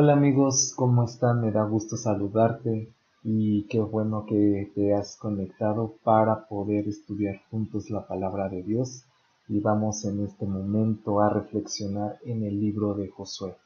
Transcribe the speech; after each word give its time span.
Hola 0.00 0.12
amigos, 0.12 0.74
¿cómo 0.76 1.02
están? 1.02 1.40
Me 1.40 1.50
da 1.50 1.64
gusto 1.64 1.96
saludarte 1.96 2.88
y 3.24 3.64
qué 3.64 3.80
bueno 3.80 4.26
que 4.26 4.70
te 4.72 4.94
has 4.94 5.16
conectado 5.16 5.96
para 6.04 6.46
poder 6.46 6.86
estudiar 6.86 7.40
juntos 7.50 7.90
la 7.90 8.06
palabra 8.06 8.48
de 8.48 8.62
Dios 8.62 9.06
y 9.48 9.58
vamos 9.58 10.04
en 10.04 10.24
este 10.24 10.46
momento 10.46 11.20
a 11.20 11.30
reflexionar 11.30 12.16
en 12.24 12.44
el 12.44 12.60
libro 12.60 12.94
de 12.94 13.08
Josué. 13.08 13.56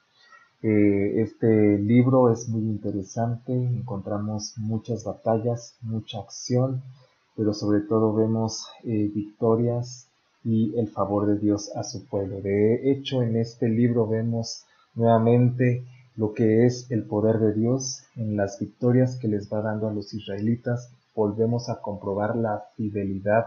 Eh, 0.62 1.20
este 1.20 1.76
libro 1.76 2.32
es 2.32 2.48
muy 2.48 2.62
interesante, 2.62 3.52
encontramos 3.52 4.54
muchas 4.56 5.04
batallas, 5.04 5.76
mucha 5.82 6.20
acción, 6.20 6.80
pero 7.36 7.52
sobre 7.52 7.80
todo 7.80 8.14
vemos 8.14 8.68
eh, 8.84 9.10
victorias 9.14 10.08
y 10.44 10.74
el 10.78 10.88
favor 10.88 11.26
de 11.26 11.38
Dios 11.38 11.76
a 11.76 11.82
su 11.84 12.06
pueblo. 12.06 12.40
De 12.40 12.90
hecho, 12.90 13.20
en 13.20 13.36
este 13.36 13.68
libro 13.68 14.06
vemos 14.06 14.64
nuevamente 14.94 15.84
lo 16.16 16.34
que 16.34 16.66
es 16.66 16.90
el 16.90 17.04
poder 17.04 17.38
de 17.38 17.54
Dios 17.54 18.04
en 18.16 18.36
las 18.36 18.58
victorias 18.58 19.16
que 19.16 19.28
les 19.28 19.52
va 19.52 19.62
dando 19.62 19.88
a 19.88 19.92
los 19.92 20.12
israelitas. 20.12 20.92
Volvemos 21.14 21.68
a 21.68 21.80
comprobar 21.80 22.36
la 22.36 22.64
fidelidad 22.76 23.46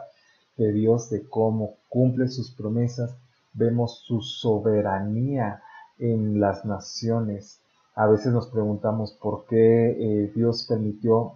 de 0.58 0.72
Dios, 0.72 1.09
de 1.09 1.28
cómo 1.28 1.76
cumple 1.90 2.28
sus 2.28 2.52
promesas. 2.52 3.16
Vemos 3.54 4.00
su 4.06 4.22
soberanía 4.22 5.62
en 6.00 6.40
las 6.40 6.66
naciones. 6.66 7.59
A 7.94 8.08
veces 8.08 8.34
nos 8.34 8.48
preguntamos 8.48 9.14
por 9.14 9.45
qué 9.45 9.92
eh, 9.92 10.32
Dios 10.36 10.66
permitió 10.68 11.34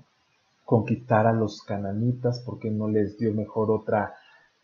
conquistar 0.66 1.26
a 1.28 1.34
los 1.34 1.62
cananitas, 1.62 2.40
por 2.42 2.60
qué 2.60 2.70
no 2.70 2.90
les 2.90 3.18
dio 3.18 3.34
mejor 3.34 3.72
otra 3.72 4.16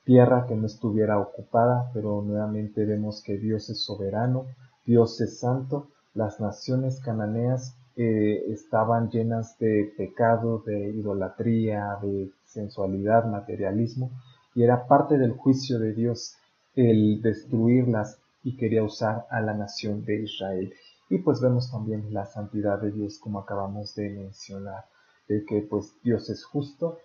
tierra 0.03 0.45
que 0.47 0.55
no 0.55 0.67
estuviera 0.67 1.19
ocupada, 1.19 1.89
pero 1.93 2.21
nuevamente 2.21 2.85
vemos 2.85 3.23
que 3.23 3.37
Dios 3.37 3.69
es 3.69 3.79
soberano, 3.79 4.45
Dios 4.85 5.19
es 5.21 5.39
santo 5.39 5.87
las 6.15 6.39
naciones 6.39 6.99
cananeas 7.01 7.77
eh, 7.97 8.45
estaban 8.47 9.09
llenas 9.09 9.59
de 9.59 9.93
pecado, 9.97 10.63
de 10.65 10.89
idolatría, 10.89 11.97
de 12.01 12.31
sensualidad, 12.45 13.25
materialismo, 13.25 14.11
y 14.55 14.63
era 14.63 14.87
parte 14.87 15.17
del 15.17 15.33
juicio 15.33 15.77
de 15.77 15.93
Dios 15.93 16.35
el 16.73 17.21
destruirlas 17.21 18.19
y 18.43 18.57
quería 18.57 18.83
usar 18.83 19.25
a 19.29 19.41
la 19.41 19.53
nación 19.53 20.03
de 20.05 20.23
Israel. 20.23 20.73
Y 21.09 21.19
pues 21.19 21.41
vemos 21.41 21.71
también 21.71 22.13
la 22.13 22.25
santidad 22.25 22.81
de 22.81 22.91
Dios 22.91 23.19
como 23.19 23.39
acabamos 23.39 23.93
de 23.95 24.09
mencionar, 24.09 24.85
de 25.27 25.45
que 25.45 25.61
pues 25.61 25.93
Dios 26.03 26.29
es 26.29 26.43
justo, 26.43 26.97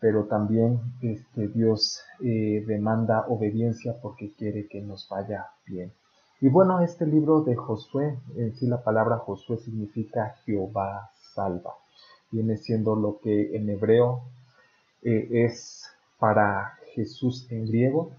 pero 0.00 0.26
también 0.26 0.80
este, 1.02 1.48
Dios 1.48 2.00
eh, 2.20 2.64
demanda 2.66 3.26
obediencia 3.28 3.96
porque 4.00 4.32
quiere 4.34 4.68
que 4.68 4.80
nos 4.80 5.08
vaya 5.08 5.46
bien. 5.66 5.92
Y 6.40 6.48
bueno, 6.48 6.80
este 6.80 7.04
libro 7.04 7.42
de 7.42 7.56
Josué, 7.56 8.16
en 8.36 8.54
sí 8.54 8.68
la 8.68 8.84
palabra 8.84 9.18
Josué 9.18 9.58
significa 9.58 10.36
Jehová 10.44 11.10
salva. 11.34 11.74
Viene 12.30 12.56
siendo 12.56 12.94
lo 12.94 13.18
que 13.18 13.56
en 13.56 13.68
hebreo 13.68 14.20
eh, 15.02 15.28
es 15.32 15.88
para 16.20 16.78
Jesús 16.94 17.48
en 17.50 17.66
griego. 17.66 18.12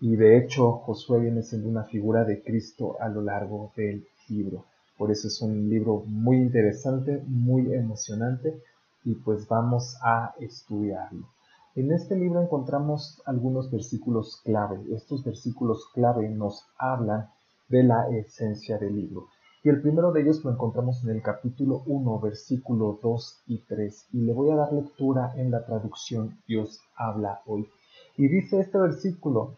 Y 0.00 0.14
de 0.14 0.38
hecho 0.38 0.70
Josué 0.70 1.18
viene 1.18 1.42
siendo 1.42 1.68
una 1.68 1.82
figura 1.82 2.24
de 2.24 2.44
Cristo 2.44 2.96
a 3.00 3.08
lo 3.08 3.22
largo 3.22 3.72
del 3.74 4.06
libro. 4.28 4.64
Por 4.96 5.10
eso 5.10 5.26
es 5.26 5.42
un 5.42 5.68
libro 5.68 6.04
muy 6.06 6.36
interesante, 6.36 7.24
muy 7.26 7.74
emocionante 7.74 8.56
y 9.04 9.16
pues 9.16 9.48
vamos 9.48 9.96
a 10.00 10.32
estudiarlo. 10.38 11.26
En 11.74 11.90
este 11.90 12.14
libro 12.14 12.40
encontramos 12.40 13.20
algunos 13.24 13.68
versículos 13.72 14.40
clave. 14.44 14.80
Estos 14.94 15.24
versículos 15.24 15.88
clave 15.92 16.28
nos 16.28 16.64
hablan 16.78 17.28
de 17.68 17.82
la 17.82 18.08
esencia 18.08 18.78
del 18.78 18.96
libro. 18.96 19.28
Y 19.62 19.70
el 19.70 19.80
primero 19.80 20.12
de 20.12 20.20
ellos 20.20 20.44
lo 20.44 20.52
encontramos 20.52 21.02
en 21.04 21.10
el 21.10 21.22
capítulo 21.22 21.82
1, 21.86 22.20
versículo 22.20 22.98
2 23.02 23.44
y 23.46 23.58
3. 23.60 24.08
Y 24.12 24.20
le 24.20 24.34
voy 24.34 24.50
a 24.50 24.56
dar 24.56 24.72
lectura 24.72 25.32
en 25.36 25.50
la 25.50 25.64
traducción 25.64 26.38
Dios 26.46 26.80
habla 26.94 27.40
hoy. 27.46 27.66
Y 28.18 28.28
dice 28.28 28.60
este 28.60 28.78
versículo, 28.78 29.56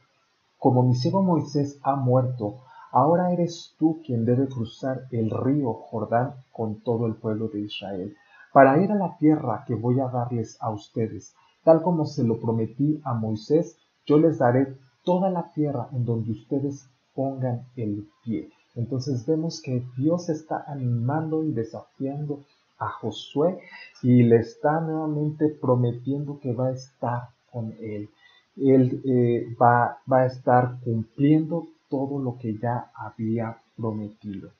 como 0.58 0.84
mi 0.84 0.94
siervo 0.94 1.22
Moisés 1.22 1.80
ha 1.82 1.96
muerto, 1.96 2.58
ahora 2.92 3.32
eres 3.32 3.74
tú 3.78 4.00
quien 4.06 4.24
debe 4.24 4.46
cruzar 4.46 5.08
el 5.10 5.28
río 5.28 5.74
Jordán 5.74 6.36
con 6.52 6.80
todo 6.82 7.06
el 7.06 7.16
pueblo 7.16 7.48
de 7.48 7.62
Israel, 7.62 8.14
para 8.52 8.80
ir 8.80 8.92
a 8.92 8.94
la 8.94 9.16
tierra 9.18 9.64
que 9.66 9.74
voy 9.74 9.98
a 9.98 10.06
darles 10.06 10.56
a 10.60 10.70
ustedes. 10.70 11.34
Tal 11.64 11.82
como 11.82 12.06
se 12.06 12.22
lo 12.22 12.40
prometí 12.40 13.00
a 13.04 13.12
Moisés, 13.12 13.76
yo 14.06 14.18
les 14.18 14.38
daré 14.38 14.78
toda 15.04 15.30
la 15.30 15.50
tierra 15.50 15.88
en 15.92 16.04
donde 16.04 16.30
ustedes 16.30 16.88
pongan 17.16 17.66
el 17.74 18.06
pie. 18.22 18.50
Entonces 18.76 19.26
vemos 19.26 19.60
que 19.62 19.82
Dios 19.96 20.28
está 20.28 20.62
animando 20.68 21.42
y 21.42 21.50
desafiando 21.50 22.44
a 22.78 22.88
Josué 22.88 23.58
y 24.02 24.22
le 24.22 24.36
está 24.36 24.80
nuevamente 24.80 25.48
prometiendo 25.48 26.38
que 26.38 26.52
va 26.52 26.68
a 26.68 26.72
estar 26.72 27.30
con 27.50 27.72
él. 27.80 28.10
Él 28.56 29.02
eh, 29.04 29.56
va, 29.60 29.98
a 30.08 30.26
estar 30.26 30.78
cumpliendo 30.84 31.66
todo 31.88 32.18
lo 32.18 32.38
que 32.38 32.56
ya 32.58 32.90
había 32.94 33.58
prometido. 33.76 34.50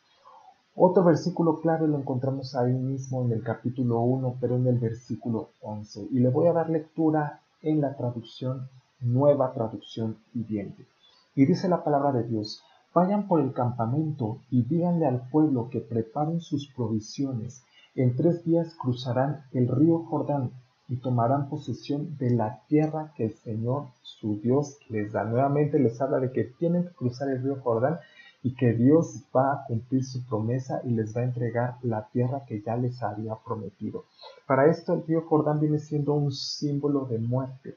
Otro 0.74 1.04
versículo 1.04 1.60
clave 1.60 1.88
lo 1.88 1.98
encontramos 1.98 2.54
ahí 2.54 2.72
mismo 2.72 3.22
en 3.24 3.32
el 3.32 3.42
capítulo 3.42 4.00
1, 4.00 4.36
pero 4.40 4.56
en 4.56 4.66
el 4.66 4.78
versículo 4.78 5.50
11. 5.62 6.08
Y 6.10 6.18
le 6.18 6.28
voy 6.28 6.46
a 6.46 6.52
dar 6.52 6.68
lectura 6.68 7.40
en 7.62 7.80
la 7.80 7.96
traducción, 7.96 8.68
nueva 9.00 9.52
traducción 9.52 10.18
viviente. 10.34 10.86
Y 11.36 11.44
dice 11.44 11.68
la 11.68 11.84
palabra 11.84 12.12
de 12.12 12.26
Dios, 12.26 12.62
vayan 12.94 13.28
por 13.28 13.42
el 13.42 13.52
campamento 13.52 14.40
y 14.50 14.62
díganle 14.62 15.04
al 15.04 15.28
pueblo 15.28 15.68
que 15.68 15.82
preparen 15.82 16.40
sus 16.40 16.72
provisiones. 16.74 17.62
En 17.94 18.16
tres 18.16 18.42
días 18.42 18.74
cruzarán 18.74 19.44
el 19.52 19.68
río 19.68 19.98
Jordán 20.04 20.52
y 20.88 20.96
tomarán 20.96 21.50
posesión 21.50 22.16
de 22.16 22.30
la 22.30 22.62
tierra 22.68 23.12
que 23.14 23.26
el 23.26 23.34
Señor 23.34 23.88
su 24.00 24.40
Dios 24.40 24.78
les 24.88 25.12
da. 25.12 25.24
Nuevamente 25.24 25.78
les 25.78 26.00
habla 26.00 26.20
de 26.20 26.32
que 26.32 26.44
tienen 26.44 26.84
que 26.84 26.94
cruzar 26.94 27.28
el 27.28 27.42
río 27.42 27.60
Jordán 27.62 27.98
y 28.42 28.54
que 28.54 28.72
Dios 28.72 29.22
va 29.36 29.52
a 29.52 29.64
cumplir 29.66 30.06
su 30.06 30.24
promesa 30.24 30.80
y 30.84 30.92
les 30.92 31.14
va 31.14 31.20
a 31.20 31.24
entregar 31.24 31.76
la 31.82 32.08
tierra 32.08 32.46
que 32.46 32.62
ya 32.62 32.78
les 32.78 33.02
había 33.02 33.34
prometido. 33.44 34.04
Para 34.46 34.70
esto 34.70 34.94
el 34.94 35.06
río 35.06 35.20
Jordán 35.28 35.60
viene 35.60 35.80
siendo 35.80 36.14
un 36.14 36.32
símbolo 36.32 37.04
de 37.04 37.18
muerte 37.18 37.76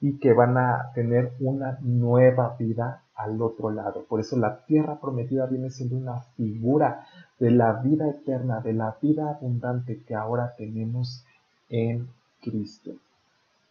y 0.00 0.18
que 0.18 0.32
van 0.32 0.56
a 0.56 0.92
tener 0.94 1.32
una 1.40 1.78
nueva 1.82 2.56
vida 2.58 3.02
al 3.14 3.40
otro 3.42 3.70
lado. 3.70 4.04
Por 4.08 4.20
eso 4.20 4.36
la 4.38 4.64
tierra 4.64 4.98
prometida 4.98 5.46
viene 5.46 5.70
siendo 5.70 5.96
una 5.96 6.20
figura 6.36 7.06
de 7.38 7.50
la 7.50 7.74
vida 7.74 8.08
eterna, 8.08 8.60
de 8.60 8.72
la 8.72 8.96
vida 9.00 9.30
abundante 9.30 10.02
que 10.06 10.14
ahora 10.14 10.54
tenemos 10.56 11.24
en 11.68 12.08
Cristo. 12.40 12.92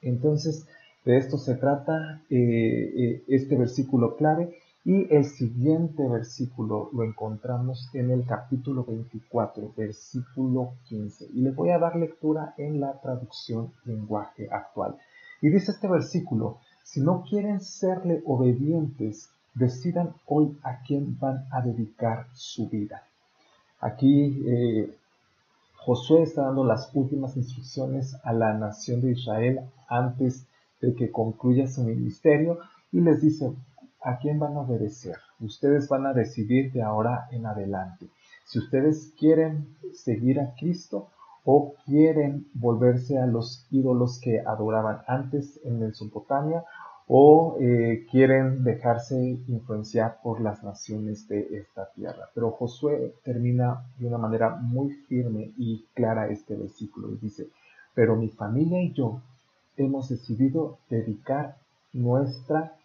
Entonces, 0.01 0.67
de 1.03 1.17
esto 1.17 1.38
se 1.38 1.56
trata 1.56 2.22
eh, 2.29 2.38
eh, 2.38 3.23
este 3.28 3.57
versículo 3.57 4.16
clave 4.16 4.56
y 4.85 5.13
el 5.13 5.25
siguiente 5.25 6.07
versículo 6.07 6.90
lo 6.94 7.03
encontramos 7.03 7.90
en 7.94 8.11
el 8.11 8.25
capítulo 8.25 8.85
24, 8.85 9.73
versículo 9.75 10.73
15. 10.85 11.28
Y 11.34 11.41
le 11.41 11.51
voy 11.51 11.69
a 11.72 11.79
dar 11.79 11.96
lectura 11.96 12.53
en 12.57 12.79
la 12.79 13.00
traducción 13.01 13.73
lenguaje 13.85 14.47
actual. 14.51 14.96
Y 15.41 15.50
dice 15.50 15.72
este 15.72 15.88
versículo, 15.88 16.59
si 16.83 17.01
no 17.01 17.23
quieren 17.23 17.61
serle 17.61 18.22
obedientes, 18.25 19.29
decidan 19.53 20.13
hoy 20.25 20.57
a 20.63 20.81
quién 20.81 21.17
van 21.19 21.45
a 21.51 21.61
dedicar 21.61 22.27
su 22.33 22.67
vida. 22.67 23.03
Aquí 23.79 24.44
eh, 24.45 24.95
Josué 25.78 26.23
está 26.23 26.44
dando 26.44 26.63
las 26.66 26.91
últimas 26.94 27.38
instrucciones 27.38 28.17
a 28.23 28.33
la 28.33 28.53
nación 28.53 29.01
de 29.01 29.11
Israel 29.11 29.61
antes 29.88 30.45
de 30.81 30.94
que 30.94 31.11
concluya 31.11 31.67
su 31.67 31.83
ministerio 31.83 32.59
y 32.91 33.02
les 33.02 33.22
dice 33.22 33.52
a 34.02 34.17
quién 34.17 34.40
van 34.40 34.55
a 34.55 34.61
obedecer. 34.61 35.17
Ustedes 35.40 35.87
van 35.87 36.05
a 36.05 36.14
decidir 36.14 36.72
de 36.72 36.81
ahora 36.81 37.28
en 37.31 37.46
adelante. 37.46 38.08
Si 38.46 38.59
ustedes 38.59 39.14
quieren 39.17 39.75
seguir 39.93 40.40
a 40.40 40.53
Cristo, 40.55 41.09
o 41.46 41.74
quieren 41.86 42.47
volverse 42.53 43.18
a 43.18 43.26
los 43.26 43.66
ídolos 43.72 44.20
que 44.20 44.40
adoraban 44.40 45.02
antes 45.08 45.59
en 45.64 45.80
Mesopotamia 45.80 46.64
o 47.12 47.58
eh, 47.59 48.06
quieren 48.12 48.64
dejarse 48.64 49.40
influenciar 49.47 50.20
por 50.22 50.41
las 50.41 50.64
naciones 50.64 51.28
de 51.28 51.40
esta 51.58 51.90
tierra. 51.96 52.30
Pero 52.36 52.52
Josué 52.52 53.16
termina 53.24 53.84
de 53.97 54.06
una 54.06 54.20
manera 54.20 54.56
muy 54.56 54.91
firme 55.08 55.52
y 55.58 55.86
clara 55.96 56.30
este 56.30 56.56
versículo 56.56 57.12
y 57.12 57.18
dice, 57.18 57.47
pero 57.96 58.16
mi 58.16 58.30
familia 58.30 58.80
y 58.84 58.94
yo 58.94 59.22
hemos 59.76 60.09
decidido 60.09 60.78
dedicar 60.88 61.58
nuestra, 61.94 62.78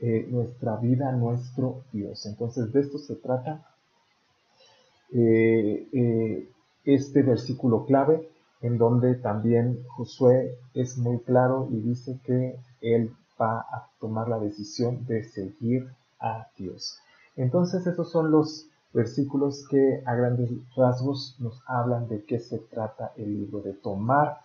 eh, 0.00 0.26
nuestra 0.30 0.76
vida 0.76 1.10
a 1.10 1.12
nuestro 1.12 1.84
Dios. 1.92 2.24
Entonces 2.24 2.72
de 2.72 2.80
esto 2.80 2.96
se 2.96 3.16
trata. 3.16 3.66
Eh, 5.12 6.48
este 6.84 7.22
versículo 7.22 7.84
clave 7.86 8.28
en 8.60 8.78
donde 8.78 9.14
también 9.16 9.82
Josué 9.96 10.56
es 10.74 10.96
muy 10.96 11.18
claro 11.20 11.68
y 11.70 11.80
dice 11.80 12.18
que 12.24 12.58
él 12.80 13.12
va 13.40 13.60
a 13.60 13.88
tomar 14.00 14.28
la 14.28 14.38
decisión 14.38 15.04
de 15.06 15.24
seguir 15.24 15.88
a 16.20 16.46
Dios. 16.56 16.98
Entonces 17.36 17.86
esos 17.86 18.10
son 18.10 18.30
los 18.30 18.68
versículos 18.92 19.66
que 19.68 20.02
a 20.06 20.14
grandes 20.14 20.50
rasgos 20.76 21.36
nos 21.40 21.60
hablan 21.66 22.08
de 22.08 22.24
qué 22.24 22.38
se 22.38 22.58
trata 22.58 23.12
el 23.16 23.34
libro, 23.34 23.60
de 23.60 23.72
tomar 23.72 24.40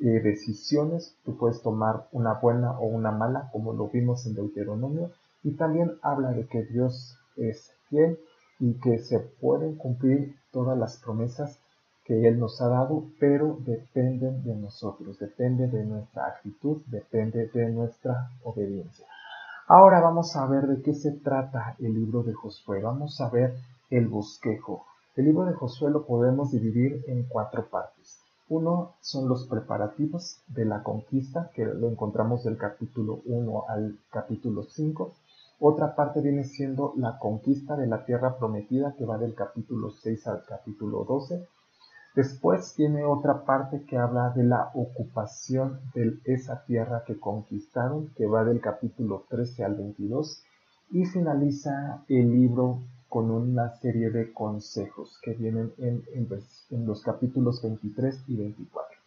eh, 0.00 0.20
decisiones, 0.20 1.14
tú 1.24 1.36
puedes 1.36 1.60
tomar 1.62 2.08
una 2.12 2.34
buena 2.34 2.72
o 2.78 2.86
una 2.86 3.10
mala, 3.10 3.50
como 3.52 3.72
lo 3.72 3.88
vimos 3.88 4.26
en 4.26 4.34
Deuteronomio, 4.34 5.10
y 5.44 5.52
también 5.52 5.92
habla 6.02 6.32
de 6.32 6.46
que 6.46 6.64
Dios 6.64 7.16
es 7.36 7.72
fiel 7.88 8.18
y 8.58 8.74
que 8.74 8.98
se 8.98 9.20
pueden 9.20 9.76
cumplir 9.76 10.36
todas 10.52 10.78
las 10.78 10.96
promesas 10.96 11.58
que 12.10 12.26
Él 12.26 12.40
nos 12.40 12.60
ha 12.60 12.66
dado, 12.66 13.04
pero 13.20 13.58
dependen 13.64 14.42
de 14.42 14.56
nosotros, 14.56 15.20
depende 15.20 15.68
de 15.68 15.84
nuestra 15.84 16.26
actitud, 16.26 16.82
depende 16.88 17.46
de 17.54 17.70
nuestra 17.70 18.32
obediencia. 18.42 19.06
Ahora 19.68 20.00
vamos 20.00 20.34
a 20.34 20.44
ver 20.46 20.66
de 20.66 20.82
qué 20.82 20.92
se 20.92 21.12
trata 21.12 21.76
el 21.78 21.94
libro 21.94 22.24
de 22.24 22.32
Josué. 22.32 22.82
Vamos 22.82 23.20
a 23.20 23.30
ver 23.30 23.54
el 23.90 24.08
bosquejo. 24.08 24.86
El 25.14 25.26
libro 25.26 25.44
de 25.44 25.52
Josué 25.52 25.92
lo 25.92 26.04
podemos 26.04 26.50
dividir 26.50 27.04
en 27.06 27.28
cuatro 27.28 27.68
partes. 27.68 28.18
Uno 28.48 28.94
son 29.00 29.28
los 29.28 29.46
preparativos 29.46 30.40
de 30.48 30.64
la 30.64 30.82
conquista, 30.82 31.52
que 31.54 31.64
lo 31.64 31.88
encontramos 31.88 32.42
del 32.42 32.56
capítulo 32.56 33.20
1 33.24 33.64
al 33.68 34.00
capítulo 34.10 34.64
5. 34.64 35.12
Otra 35.60 35.94
parte 35.94 36.20
viene 36.20 36.42
siendo 36.42 36.92
la 36.96 37.20
conquista 37.20 37.76
de 37.76 37.86
la 37.86 38.04
tierra 38.04 38.36
prometida, 38.36 38.96
que 38.98 39.04
va 39.04 39.16
del 39.16 39.36
capítulo 39.36 39.92
6 39.92 40.26
al 40.26 40.44
capítulo 40.44 41.04
12. 41.04 41.46
Después 42.14 42.74
tiene 42.74 43.04
otra 43.04 43.44
parte 43.44 43.84
que 43.84 43.96
habla 43.96 44.30
de 44.30 44.42
la 44.42 44.72
ocupación 44.74 45.80
de 45.94 46.18
esa 46.24 46.64
tierra 46.64 47.04
que 47.06 47.20
conquistaron, 47.20 48.08
que 48.16 48.26
va 48.26 48.44
del 48.44 48.60
capítulo 48.60 49.26
13 49.28 49.64
al 49.64 49.76
22. 49.76 50.42
Y 50.90 51.04
finaliza 51.04 52.02
el 52.08 52.32
libro 52.32 52.80
con 53.08 53.30
una 53.30 53.70
serie 53.76 54.10
de 54.10 54.32
consejos 54.32 55.18
que 55.22 55.34
vienen 55.34 55.72
en, 55.78 56.04
los 56.84 57.02
capítulos 57.02 57.62
23 57.62 58.24
y 58.26 58.36
24. 58.36 58.98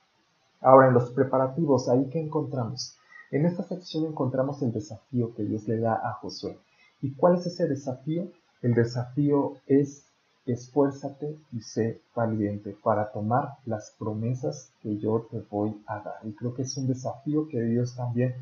Ahora, 0.61 0.87
en 0.87 0.93
los 0.93 1.11
preparativos, 1.11 1.89
ahí 1.89 2.09
que 2.09 2.21
encontramos. 2.21 2.97
En 3.31 3.45
esta 3.45 3.63
sección 3.63 4.05
encontramos 4.05 4.61
el 4.61 4.71
desafío 4.71 5.33
que 5.35 5.43
Dios 5.43 5.67
le 5.67 5.79
da 5.79 5.95
a 5.95 6.13
Josué. 6.13 6.57
¿Y 7.01 7.13
cuál 7.15 7.35
es 7.35 7.47
ese 7.47 7.67
desafío? 7.67 8.29
El 8.61 8.73
desafío 8.73 9.55
es 9.67 10.05
esfuérzate 10.45 11.37
y 11.51 11.61
sé 11.61 12.01
valiente 12.15 12.75
para 12.83 13.11
tomar 13.11 13.57
las 13.65 13.95
promesas 13.97 14.71
que 14.81 14.97
yo 14.97 15.27
te 15.31 15.39
voy 15.49 15.81
a 15.87 15.99
dar. 15.99 16.19
Y 16.23 16.33
creo 16.33 16.53
que 16.53 16.63
es 16.63 16.77
un 16.77 16.87
desafío 16.87 17.47
que 17.47 17.61
Dios 17.61 17.95
también 17.95 18.35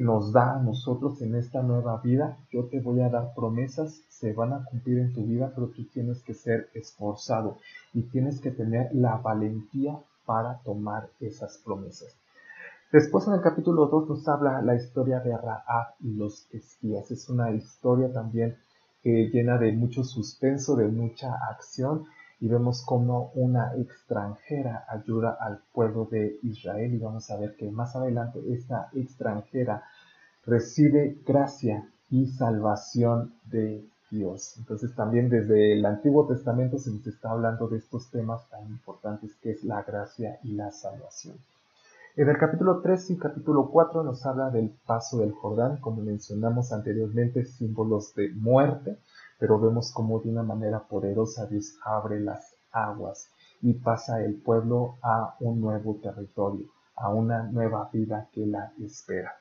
nos 0.00 0.32
da 0.32 0.56
a 0.56 0.62
nosotros 0.62 1.22
en 1.22 1.36
esta 1.36 1.62
nueva 1.62 1.98
vida. 1.98 2.36
Yo 2.50 2.64
te 2.64 2.80
voy 2.80 3.00
a 3.00 3.08
dar 3.08 3.32
promesas, 3.34 4.02
se 4.08 4.32
van 4.32 4.52
a 4.52 4.64
cumplir 4.64 4.98
en 4.98 5.12
tu 5.12 5.24
vida, 5.24 5.52
pero 5.54 5.68
tú 5.68 5.84
tienes 5.92 6.22
que 6.22 6.34
ser 6.34 6.68
esforzado 6.74 7.58
y 7.92 8.02
tienes 8.02 8.40
que 8.40 8.50
tener 8.50 8.92
la 8.92 9.18
valentía 9.18 10.00
para 10.24 10.58
tomar 10.64 11.10
esas 11.20 11.58
promesas. 11.58 12.16
Después 12.92 13.26
en 13.26 13.34
el 13.34 13.40
capítulo 13.40 13.86
2 13.86 14.08
nos 14.08 14.28
habla 14.28 14.60
la 14.62 14.74
historia 14.74 15.20
de 15.20 15.36
Raab 15.36 15.94
y 16.00 16.12
los 16.14 16.46
espías. 16.52 17.10
Es 17.10 17.28
una 17.28 17.50
historia 17.52 18.12
también 18.12 18.56
eh, 19.04 19.30
llena 19.32 19.58
de 19.58 19.72
mucho 19.72 20.04
suspenso, 20.04 20.76
de 20.76 20.86
mucha 20.86 21.34
acción 21.50 22.06
y 22.40 22.48
vemos 22.48 22.82
cómo 22.84 23.30
una 23.34 23.74
extranjera 23.76 24.84
ayuda 24.88 25.36
al 25.40 25.60
pueblo 25.72 26.08
de 26.10 26.38
Israel 26.42 26.92
y 26.92 26.98
vamos 26.98 27.30
a 27.30 27.36
ver 27.36 27.56
que 27.56 27.70
más 27.70 27.94
adelante 27.94 28.40
esta 28.52 28.90
extranjera 28.94 29.84
recibe 30.44 31.18
gracia 31.24 31.88
y 32.10 32.26
salvación 32.26 33.34
de 33.44 33.84
Dios. 34.10 34.56
Entonces 34.58 34.94
también 34.94 35.28
desde 35.28 35.72
el 35.72 35.86
Antiguo 35.86 36.26
Testamento 36.26 36.78
se 36.78 36.90
nos 36.90 37.06
está 37.06 37.30
hablando 37.30 37.68
de 37.68 37.78
estos 37.78 38.10
temas 38.10 38.48
tan 38.50 38.66
importantes 38.66 39.34
que 39.36 39.52
es 39.52 39.64
la 39.64 39.82
gracia 39.82 40.38
y 40.42 40.52
la 40.52 40.70
salvación. 40.70 41.36
En 42.14 42.28
el 42.28 42.36
capítulo 42.36 42.82
3 42.82 43.12
y 43.12 43.16
capítulo 43.16 43.70
4 43.70 44.02
nos 44.02 44.26
habla 44.26 44.50
del 44.50 44.68
paso 44.84 45.16
del 45.16 45.32
Jordán, 45.32 45.78
como 45.78 46.02
mencionamos 46.02 46.70
anteriormente, 46.70 47.46
símbolos 47.46 48.14
de 48.14 48.28
muerte, 48.34 48.98
pero 49.38 49.58
vemos 49.58 49.92
cómo 49.94 50.20
de 50.20 50.28
una 50.28 50.42
manera 50.42 50.80
poderosa 50.80 51.46
Dios 51.46 51.78
abre 51.82 52.20
las 52.20 52.54
aguas 52.70 53.30
y 53.62 53.72
pasa 53.72 54.22
el 54.22 54.34
pueblo 54.34 54.96
a 55.00 55.36
un 55.40 55.62
nuevo 55.62 56.00
territorio, 56.02 56.66
a 56.96 57.08
una 57.08 57.44
nueva 57.44 57.88
vida 57.90 58.28
que 58.30 58.44
la 58.44 58.74
espera. 58.84 59.32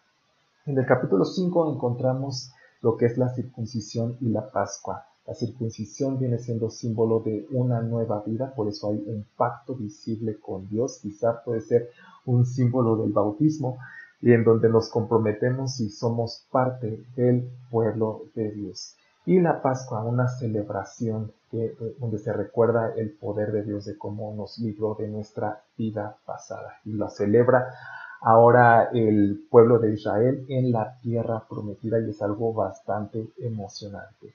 En 0.66 0.78
el 0.78 0.86
capítulo 0.86 1.26
5 1.26 1.74
encontramos 1.74 2.54
lo 2.82 2.96
que 2.96 3.08
es 3.08 3.18
la 3.18 3.34
circuncisión 3.34 4.16
y 4.22 4.30
la 4.30 4.50
Pascua. 4.50 5.11
La 5.32 5.36
circuncisión 5.36 6.20
viene 6.20 6.40
siendo 6.40 6.70
símbolo 6.70 7.22
de 7.22 7.48
una 7.52 7.82
nueva 7.82 8.22
vida, 8.26 8.54
por 8.54 8.68
eso 8.68 8.90
hay 8.90 9.02
un 9.08 9.26
pacto 9.38 9.76
visible 9.76 10.38
con 10.38 10.68
Dios. 10.68 11.00
Quizá 11.02 11.42
puede 11.42 11.62
ser 11.62 11.90
un 12.26 12.46
símbolo 12.46 12.98
del 12.98 13.14
bautismo 13.14 13.78
y 14.20 14.34
en 14.34 14.44
donde 14.44 14.68
nos 14.68 14.90
comprometemos 14.90 15.80
y 15.80 15.88
somos 15.90 16.46
parte 16.52 17.06
del 17.16 17.50
pueblo 17.70 18.24
de 18.36 18.52
Dios 18.52 18.98
y 19.26 19.40
la 19.40 19.62
Pascua, 19.62 20.04
una 20.04 20.28
celebración 20.28 21.32
que, 21.50 21.78
donde 21.98 22.18
se 22.18 22.34
recuerda 22.34 22.94
el 22.98 23.12
poder 23.12 23.54
de 23.54 23.64
Dios 23.64 23.86
de 23.86 23.98
cómo 23.98 24.34
nos 24.36 24.58
libró 24.60 24.96
de 24.96 25.08
nuestra 25.08 25.64
vida 25.78 26.18
pasada. 26.26 26.80
Y 26.84 26.92
la 26.92 27.08
celebra 27.08 27.74
ahora 28.20 28.90
el 28.92 29.48
pueblo 29.50 29.80
de 29.80 29.94
Israel 29.94 30.46
en 30.50 30.74
la 30.74 30.98
tierra 31.00 31.46
prometida 31.48 32.02
y 32.02 32.10
es 32.10 32.22
algo 32.22 32.52
bastante 32.52 33.30
emocionante. 33.38 34.34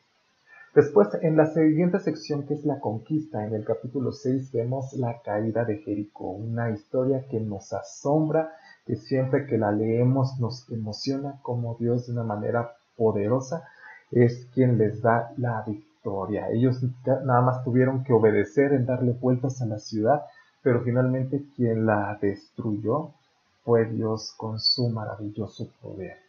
Después, 0.76 1.08
en 1.23 1.38
la 1.38 1.46
siguiente 1.46 1.99
sección 2.00 2.46
que 2.46 2.52
es 2.52 2.67
la 2.67 2.81
conquista, 2.81 3.46
en 3.46 3.55
el 3.55 3.64
capítulo 3.64 4.12
6 4.12 4.52
vemos 4.52 4.93
la 4.93 5.23
caída 5.23 5.64
de 5.64 5.78
Jericó, 5.78 6.32
una 6.32 6.69
historia 6.69 7.25
que 7.31 7.40
nos 7.40 7.73
asombra, 7.73 8.52
que 8.84 8.96
siempre 8.96 9.46
que 9.46 9.56
la 9.56 9.73
leemos 9.73 10.38
nos 10.38 10.70
emociona 10.70 11.40
como 11.40 11.76
Dios 11.76 12.06
de 12.06 12.12
una 12.12 12.25
manera 12.25 12.76
poderosa 12.94 13.67
es 14.11 14.49
quien 14.52 14.76
les 14.76 15.00
da 15.00 15.32
la 15.38 15.64
victoria. 15.67 16.50
Ellos 16.50 16.82
nada 17.25 17.40
más 17.40 17.64
tuvieron 17.64 18.05
que 18.05 18.12
obedecer 18.12 18.75
en 18.75 18.84
darle 18.84 19.12
vueltas 19.12 19.62
a 19.62 19.67
la 19.67 19.78
ciudad, 19.78 20.26
pero 20.61 20.82
finalmente 20.82 21.46
quien 21.56 21.87
la 21.87 22.19
destruyó 22.20 23.12
fue 23.64 23.87
Dios 23.87 24.34
con 24.37 24.61
su 24.61 24.90
maravilloso 24.90 25.70
poder. 25.81 26.25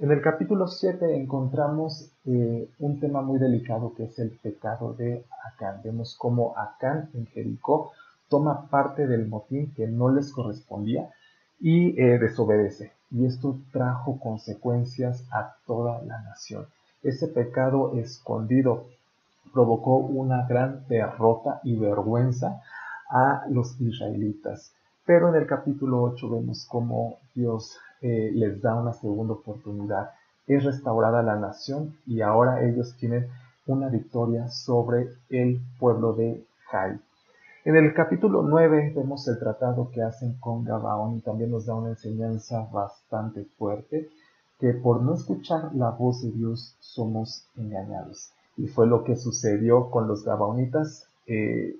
En 0.00 0.10
el 0.10 0.22
capítulo 0.22 0.66
7 0.66 1.14
encontramos 1.14 2.10
eh, 2.24 2.70
un 2.78 3.00
tema 3.00 3.20
muy 3.20 3.38
delicado 3.38 3.92
que 3.94 4.04
es 4.04 4.18
el 4.18 4.30
pecado 4.30 4.94
de 4.94 5.26
Acán. 5.44 5.82
Vemos 5.84 6.16
cómo 6.18 6.56
Acán 6.56 7.10
en 7.12 7.26
Jericó 7.26 7.92
toma 8.30 8.70
parte 8.70 9.06
del 9.06 9.28
motín 9.28 9.74
que 9.74 9.86
no 9.86 10.08
les 10.08 10.32
correspondía 10.32 11.10
y 11.60 12.00
eh, 12.00 12.18
desobedece. 12.18 12.92
Y 13.10 13.26
esto 13.26 13.58
trajo 13.74 14.18
consecuencias 14.18 15.22
a 15.30 15.56
toda 15.66 16.00
la 16.00 16.22
nación. 16.22 16.64
Ese 17.02 17.28
pecado 17.28 17.92
escondido 17.98 18.86
provocó 19.52 19.98
una 19.98 20.46
gran 20.46 20.86
derrota 20.88 21.60
y 21.62 21.76
vergüenza 21.76 22.62
a 23.10 23.44
los 23.50 23.78
israelitas. 23.78 24.72
Pero 25.04 25.28
en 25.28 25.34
el 25.34 25.46
capítulo 25.46 26.02
8 26.04 26.30
vemos 26.30 26.66
cómo 26.70 27.18
Dios 27.34 27.76
eh, 28.02 28.30
les 28.34 28.60
da 28.60 28.74
una 28.74 28.92
segunda 28.92 29.34
oportunidad. 29.34 30.10
Es 30.46 30.64
restaurada 30.64 31.22
la 31.22 31.36
nación 31.36 31.96
y 32.06 32.22
ahora 32.22 32.64
ellos 32.64 32.96
tienen 32.98 33.28
una 33.66 33.88
victoria 33.88 34.48
sobre 34.48 35.10
el 35.28 35.60
pueblo 35.78 36.14
de 36.14 36.44
Jai. 36.70 36.98
En 37.64 37.76
el 37.76 37.92
capítulo 37.92 38.42
9 38.42 38.94
vemos 38.96 39.28
el 39.28 39.38
tratado 39.38 39.90
que 39.92 40.02
hacen 40.02 40.34
con 40.40 40.64
Gabaón 40.64 41.18
y 41.18 41.20
también 41.20 41.50
nos 41.50 41.66
da 41.66 41.74
una 41.74 41.90
enseñanza 41.90 42.66
bastante 42.72 43.44
fuerte 43.58 44.08
que 44.58 44.72
por 44.74 45.02
no 45.02 45.14
escuchar 45.14 45.74
la 45.74 45.90
voz 45.90 46.22
de 46.22 46.30
Dios 46.30 46.74
somos 46.80 47.46
engañados. 47.56 48.30
Y 48.56 48.66
fue 48.66 48.86
lo 48.86 49.04
que 49.04 49.16
sucedió 49.16 49.90
con 49.90 50.08
los 50.08 50.24
gabaonitas. 50.24 51.06
Eh, 51.26 51.76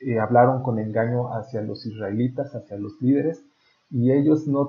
eh, 0.00 0.18
hablaron 0.18 0.62
con 0.62 0.78
engaño 0.78 1.32
hacia 1.34 1.60
los 1.60 1.86
israelitas, 1.86 2.54
hacia 2.54 2.76
los 2.76 3.00
líderes, 3.00 3.42
y 3.90 4.12
ellos 4.12 4.46
no, 4.46 4.68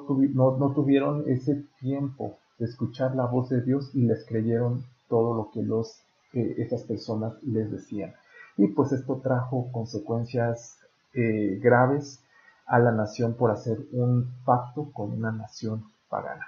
tuvieron 0.74 1.24
ese 1.28 1.64
tiempo 1.80 2.38
de 2.58 2.66
escuchar 2.66 3.16
la 3.16 3.26
voz 3.26 3.50
de 3.50 3.62
Dios 3.62 3.92
y 3.94 4.02
les 4.02 4.26
creyeron 4.26 4.84
todo 5.10 5.34
lo 5.36 5.52
que 5.52 5.62
los, 5.62 6.02
eh, 6.34 6.56
esas 6.58 6.84
personas 6.84 7.34
les 7.44 7.72
decían. 7.72 8.14
Y 8.58 8.68
pues 8.68 8.92
esto 8.92 9.20
trajo 9.24 9.72
consecuencias 9.72 10.78
graves 11.14 12.24
a 12.66 12.80
la 12.80 12.94
nación 12.94 13.34
por 13.34 13.52
hacer 13.52 13.80
un 13.92 14.32
pacto 14.46 14.92
con 14.94 15.12
una 15.12 15.32
nación 15.32 15.84
pagana. 16.10 16.48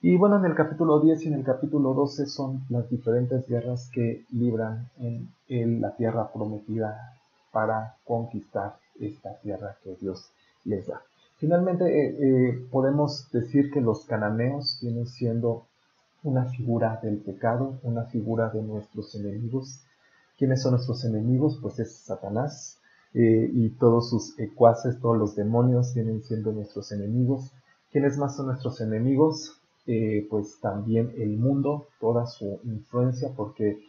Y 0.00 0.16
bueno, 0.16 0.38
en 0.38 0.44
el 0.44 0.54
capítulo 0.54 1.00
10 1.00 1.24
y 1.24 1.28
en 1.28 1.34
el 1.34 1.44
capítulo 1.44 1.92
12 1.92 2.26
son 2.26 2.64
las 2.68 2.88
diferentes 2.88 3.48
guerras 3.48 3.90
que 3.92 4.24
libran 4.30 4.88
en, 4.98 5.80
la 5.80 5.96
tierra 5.96 6.30
prometida 6.32 7.18
para 7.50 7.96
conquistar 8.04 8.76
esta 9.00 9.34
tierra 9.40 9.76
que 9.82 9.96
Dios 10.00 10.30
les 10.64 10.86
da. 10.86 11.02
Finalmente, 11.38 11.84
eh, 11.86 12.16
eh, 12.18 12.66
podemos 12.68 13.30
decir 13.30 13.70
que 13.70 13.80
los 13.80 14.04
cananeos 14.04 14.80
vienen 14.82 15.06
siendo 15.06 15.66
una 16.24 16.46
figura 16.46 16.98
del 17.00 17.18
pecado, 17.18 17.78
una 17.84 18.06
figura 18.06 18.48
de 18.48 18.60
nuestros 18.60 19.14
enemigos. 19.14 19.84
¿Quiénes 20.36 20.62
son 20.62 20.72
nuestros 20.72 21.04
enemigos? 21.04 21.60
Pues 21.62 21.78
es 21.78 21.94
Satanás 21.94 22.78
eh, 23.14 23.48
y 23.52 23.68
todos 23.70 24.10
sus 24.10 24.36
ecuaces, 24.40 24.98
todos 24.98 25.16
los 25.16 25.36
demonios 25.36 25.94
vienen 25.94 26.24
siendo 26.24 26.50
nuestros 26.50 26.90
enemigos. 26.90 27.52
¿Quiénes 27.92 28.18
más 28.18 28.34
son 28.36 28.46
nuestros 28.46 28.80
enemigos? 28.80 29.54
Pues 30.28 30.60
también 30.60 31.14
el 31.16 31.38
mundo, 31.38 31.86
toda 31.98 32.26
su 32.26 32.60
influencia, 32.64 33.30
porque 33.34 33.80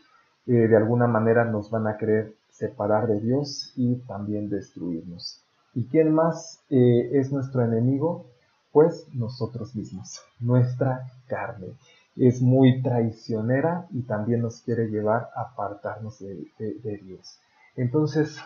de 0.46 0.78
alguna 0.78 1.08
manera 1.08 1.44
nos 1.44 1.70
van 1.70 1.88
a 1.88 1.98
querer 1.98 2.36
separar 2.50 3.10
de 3.10 3.20
Dios 3.20 3.74
y 3.76 3.96
también 4.08 4.50
destruirnos. 4.50 5.44
¿Y 5.74 5.86
quién 5.86 6.14
más 6.14 6.64
es 6.70 7.32
nuestro 7.32 7.64
enemigo? 7.64 8.26
Pues 8.72 9.08
nosotros 9.14 9.76
mismos, 9.76 10.22
nuestra 10.40 11.08
carne 11.28 11.76
es 12.20 12.42
muy 12.42 12.82
traicionera 12.82 13.88
y 13.92 14.02
también 14.02 14.42
nos 14.42 14.62
quiere 14.62 14.88
llevar 14.88 15.30
a 15.36 15.44
apartarnos 15.44 16.20
de, 16.20 16.98
Dios. 17.04 17.40
Entonces, 17.76 18.38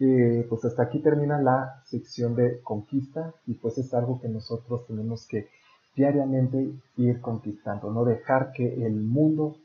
eh, 0.00 0.44
pues 0.48 0.64
hasta 0.64 0.82
aquí 0.82 0.98
termina 0.98 1.40
la 1.40 1.80
sección 1.84 2.34
de 2.34 2.60
conquista 2.62 3.32
y 3.46 3.54
pues 3.54 3.78
es 3.78 3.94
algo 3.94 4.20
que 4.20 4.28
nosotros 4.28 4.86
tenemos 4.86 5.26
que 5.26 5.48
diariamente 5.94 6.72
ir 6.96 7.20
conquistando, 7.20 7.90
no 7.92 8.04
dejar 8.04 8.52
que 8.52 8.86
el 8.86 8.94
mundo 8.94 9.56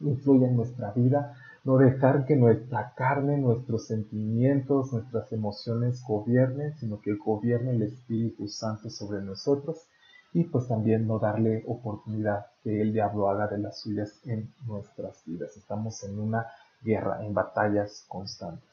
influya 0.00 0.48
en 0.48 0.56
nuestra 0.56 0.92
vida, 0.92 1.34
no 1.68 1.76
dejar 1.76 2.24
que 2.24 2.34
nuestra 2.34 2.94
carne, 2.96 3.36
nuestros 3.36 3.88
sentimientos, 3.88 4.90
nuestras 4.90 5.30
emociones 5.32 6.02
gobiernen, 6.02 6.74
sino 6.78 6.98
que 7.02 7.14
gobierne 7.14 7.72
el 7.72 7.82
Espíritu 7.82 8.48
Santo 8.48 8.88
sobre 8.88 9.20
nosotros 9.20 9.86
y 10.32 10.44
pues 10.44 10.66
también 10.66 11.06
no 11.06 11.18
darle 11.18 11.64
oportunidad 11.66 12.46
que 12.64 12.80
el 12.80 12.94
diablo 12.94 13.28
haga 13.28 13.48
de 13.48 13.58
las 13.58 13.82
suyas 13.82 14.18
en 14.24 14.50
nuestras 14.66 15.22
vidas. 15.26 15.58
Estamos 15.58 16.02
en 16.04 16.18
una 16.18 16.46
guerra, 16.80 17.22
en 17.22 17.34
batallas 17.34 18.02
constantes. 18.08 18.67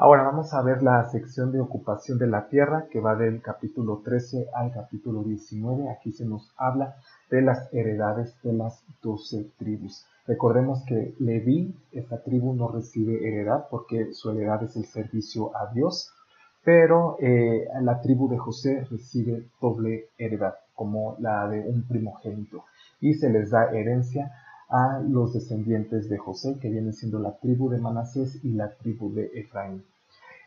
Ahora 0.00 0.22
vamos 0.22 0.54
a 0.54 0.62
ver 0.62 0.80
la 0.84 1.04
sección 1.10 1.50
de 1.50 1.58
ocupación 1.58 2.18
de 2.18 2.28
la 2.28 2.46
tierra 2.46 2.86
que 2.88 3.00
va 3.00 3.16
del 3.16 3.42
capítulo 3.42 4.00
13 4.04 4.46
al 4.54 4.70
capítulo 4.70 5.24
19. 5.24 5.90
Aquí 5.90 6.12
se 6.12 6.24
nos 6.24 6.54
habla 6.56 6.94
de 7.28 7.42
las 7.42 7.68
heredades 7.74 8.40
de 8.44 8.52
las 8.52 8.84
doce 9.02 9.50
tribus. 9.58 10.06
Recordemos 10.24 10.84
que 10.86 11.16
Leví, 11.18 11.74
esta 11.90 12.22
tribu, 12.22 12.54
no 12.54 12.68
recibe 12.68 13.26
heredad 13.26 13.66
porque 13.72 14.12
su 14.12 14.30
heredad 14.30 14.62
es 14.62 14.76
el 14.76 14.84
servicio 14.84 15.50
a 15.56 15.72
Dios, 15.72 16.12
pero 16.62 17.16
eh, 17.18 17.66
la 17.82 18.00
tribu 18.00 18.28
de 18.28 18.38
José 18.38 18.86
recibe 18.88 19.48
doble 19.60 20.10
heredad 20.16 20.54
como 20.76 21.16
la 21.18 21.48
de 21.48 21.58
un 21.68 21.82
primogénito, 21.88 22.66
y 23.00 23.14
se 23.14 23.30
les 23.30 23.50
da 23.50 23.72
herencia 23.72 24.30
a 24.68 25.00
los 25.00 25.32
descendientes 25.32 26.08
de 26.08 26.18
José, 26.18 26.58
que 26.60 26.70
viene 26.70 26.92
siendo 26.92 27.18
la 27.18 27.36
tribu 27.38 27.70
de 27.70 27.78
Manasés 27.78 28.44
y 28.44 28.52
la 28.52 28.70
tribu 28.74 29.12
de 29.12 29.30
Efraín. 29.34 29.82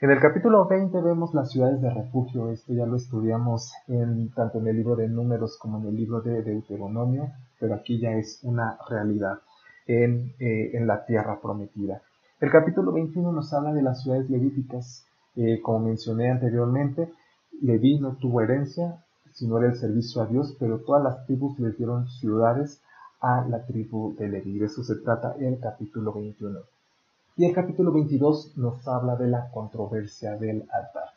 En 0.01 0.09
el 0.09 0.19
capítulo 0.19 0.65
20 0.67 0.99
vemos 1.01 1.33
las 1.33 1.51
ciudades 1.51 1.81
de 1.81 1.89
refugio, 1.91 2.49
esto 2.49 2.73
ya 2.73 2.85
lo 2.85 2.95
estudiamos 2.95 3.73
en, 3.87 4.29
tanto 4.33 4.57
en 4.57 4.67
el 4.67 4.77
libro 4.77 4.95
de 4.95 5.07
Números 5.07 5.57
como 5.59 5.79
en 5.79 5.87
el 5.87 5.95
libro 5.95 6.21
de 6.21 6.41
Deuteronomio, 6.41 7.31
pero 7.59 7.75
aquí 7.75 7.99
ya 7.99 8.13
es 8.13 8.39
una 8.43 8.77
realidad 8.89 9.39
en, 9.85 10.33
eh, 10.39 10.71
en 10.73 10.87
la 10.87 11.05
tierra 11.05 11.39
prometida. 11.39 12.01
El 12.39 12.49
capítulo 12.49 12.91
21 12.91 13.31
nos 13.31 13.53
habla 13.53 13.73
de 13.73 13.83
las 13.83 14.01
ciudades 14.01 14.27
levíticas, 14.29 15.05
eh, 15.35 15.61
como 15.61 15.79
mencioné 15.79 16.31
anteriormente, 16.31 17.11
Leví 17.61 17.99
no 17.99 18.15
tuvo 18.15 18.41
herencia, 18.41 19.03
sino 19.33 19.59
era 19.59 19.67
el 19.67 19.75
servicio 19.75 20.23
a 20.23 20.25
Dios, 20.25 20.55
pero 20.59 20.79
todas 20.79 21.03
las 21.03 21.25
tribus 21.27 21.59
les 21.59 21.77
dieron 21.77 22.07
ciudades 22.07 22.81
a 23.21 23.45
la 23.47 23.65
tribu 23.65 24.15
de 24.15 24.27
Leví. 24.27 24.57
De 24.57 24.65
eso 24.65 24.83
se 24.83 24.95
trata 24.95 25.35
el 25.39 25.59
capítulo 25.59 26.13
21. 26.13 26.59
Y 27.37 27.45
el 27.45 27.53
capítulo 27.53 27.91
22 27.93 28.57
nos 28.57 28.87
habla 28.87 29.15
de 29.15 29.27
la 29.27 29.49
controversia 29.51 30.35
del 30.35 30.67
altar. 30.71 31.09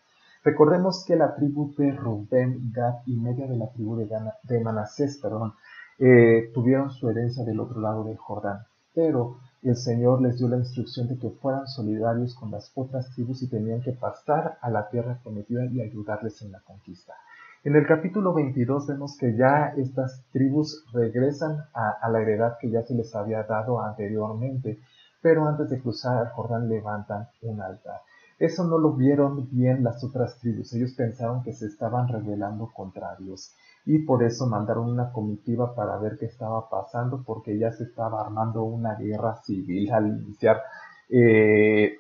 Recordemos 0.45 1.05
que 1.07 1.17
la 1.17 1.35
tribu 1.35 1.75
de 1.77 1.93
Rubén, 1.93 2.71
Gad 2.73 2.97
y 3.07 3.17
media 3.17 3.47
de 3.47 3.57
la 3.57 3.71
tribu 3.71 3.97
de, 3.97 4.61
Manasés 4.61 5.19
perdón, 5.19 5.55
eh, 5.99 6.51
tuvieron 6.53 6.91
su 6.91 7.09
herencia 7.09 7.45
del 7.45 7.61
otro 7.61 7.81
lado 7.81 8.05
del 8.05 8.19
Jordán. 8.19 8.59
Pero 8.95 9.39
el 9.63 9.77
Señor 9.77 10.21
les 10.21 10.39
dio 10.39 10.49
la 10.49 10.59
instrucción 10.59 11.09
de 11.09 11.19
que 11.19 11.31
fueran 11.31 11.67
solidarios 11.67 12.35
con 12.35 12.51
las 12.51 12.71
otras 12.75 13.11
tribus 13.15 13.43
y 13.43 13.49
tenían 13.49 13.81
que 13.81 13.93
pasar 13.93 14.59
a 14.61 14.69
la 14.69 14.91
tierra 14.91 15.19
prometida 15.23 15.65
y 15.65 15.81
ayudarles 15.81 16.43
en 16.43 16.53
la 16.53 16.61
conquista. 16.61 17.15
En 17.65 17.77
el 17.77 17.87
capítulo 17.87 18.35
22 18.35 18.89
vemos 18.89 19.17
que 19.17 19.35
ya 19.37 19.73
estas 19.79 20.23
tribus 20.33 20.85
regresan 20.93 21.65
a, 21.73 22.11
la 22.11 22.21
heredad 22.21 22.59
que 22.61 22.69
ya 22.69 22.83
se 22.83 22.95
les 22.95 23.15
había 23.15 23.43
dado 23.45 23.81
anteriormente, 23.81 24.81
pero 25.23 25.49
antes 25.49 25.71
de 25.71 25.81
cruzar 25.81 26.27
el 26.27 26.33
Jordán 26.33 26.69
levantan 26.69 27.27
un 27.41 27.63
altar. 27.63 28.03
Eso 28.39 28.65
no 28.65 28.77
lo 28.77 28.93
vieron 28.93 29.49
bien 29.51 29.83
las 29.83 30.05
otras 30.05 30.39
tribus, 30.41 30.75
ellos 30.75 30.93
pensaron 30.93 31.43
que 31.43 31.55
se 31.55 31.65
estaban 31.65 32.07
rebelando 32.07 32.71
contra 32.71 33.17
Dios 33.17 33.55
y 33.87 34.01
por 34.01 34.23
eso 34.23 34.47
mandaron 34.47 34.91
una 34.91 35.11
comitiva 35.11 35.75
para 35.75 35.97
ver 35.97 36.19
qué 36.19 36.27
estaba 36.27 36.69
pasando 36.69 37.23
porque 37.25 37.57
ya 37.57 37.73
se 37.73 37.85
estaba 37.85 38.21
armando 38.21 38.63
una 38.65 38.97
guerra 38.97 39.37
civil 39.37 39.91
al 39.91 40.09
iniciar, 40.09 40.61
eh, 41.09 41.97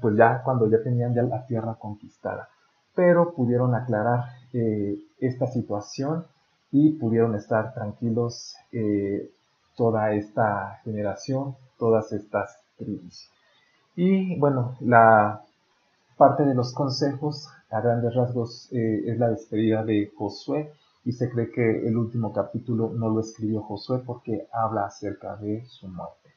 pues 0.00 0.16
ya 0.16 0.42
cuando 0.42 0.70
ya 0.70 0.82
tenían 0.82 1.12
ya 1.12 1.22
la 1.22 1.44
tierra 1.44 1.74
conquistada 1.74 2.48
pero 2.94 3.34
pudieron 3.34 3.74
aclarar 3.74 4.24
eh, 4.52 4.98
esta 5.20 5.46
situación 5.46 6.24
y 6.70 6.90
pudieron 6.90 7.34
estar 7.34 7.74
tranquilos 7.74 8.56
eh, 8.72 9.30
toda 9.76 10.14
esta 10.14 10.80
generación, 10.84 11.56
todas 11.78 12.12
estas 12.12 12.58
tribus. 12.78 13.28
Y 13.96 14.38
bueno, 14.38 14.76
la 14.80 15.42
parte 16.16 16.44
de 16.44 16.54
los 16.54 16.72
consejos 16.72 17.48
a 17.70 17.80
grandes 17.80 18.14
rasgos 18.14 18.68
eh, 18.72 19.04
es 19.06 19.18
la 19.18 19.30
despedida 19.30 19.84
de 19.84 20.10
Josué 20.16 20.72
y 21.04 21.12
se 21.12 21.28
cree 21.30 21.50
que 21.50 21.86
el 21.86 21.96
último 21.96 22.32
capítulo 22.32 22.92
no 22.94 23.08
lo 23.10 23.20
escribió 23.20 23.62
Josué 23.62 24.02
porque 24.04 24.46
habla 24.52 24.86
acerca 24.86 25.36
de 25.36 25.64
su 25.66 25.88
muerte. 25.88 26.30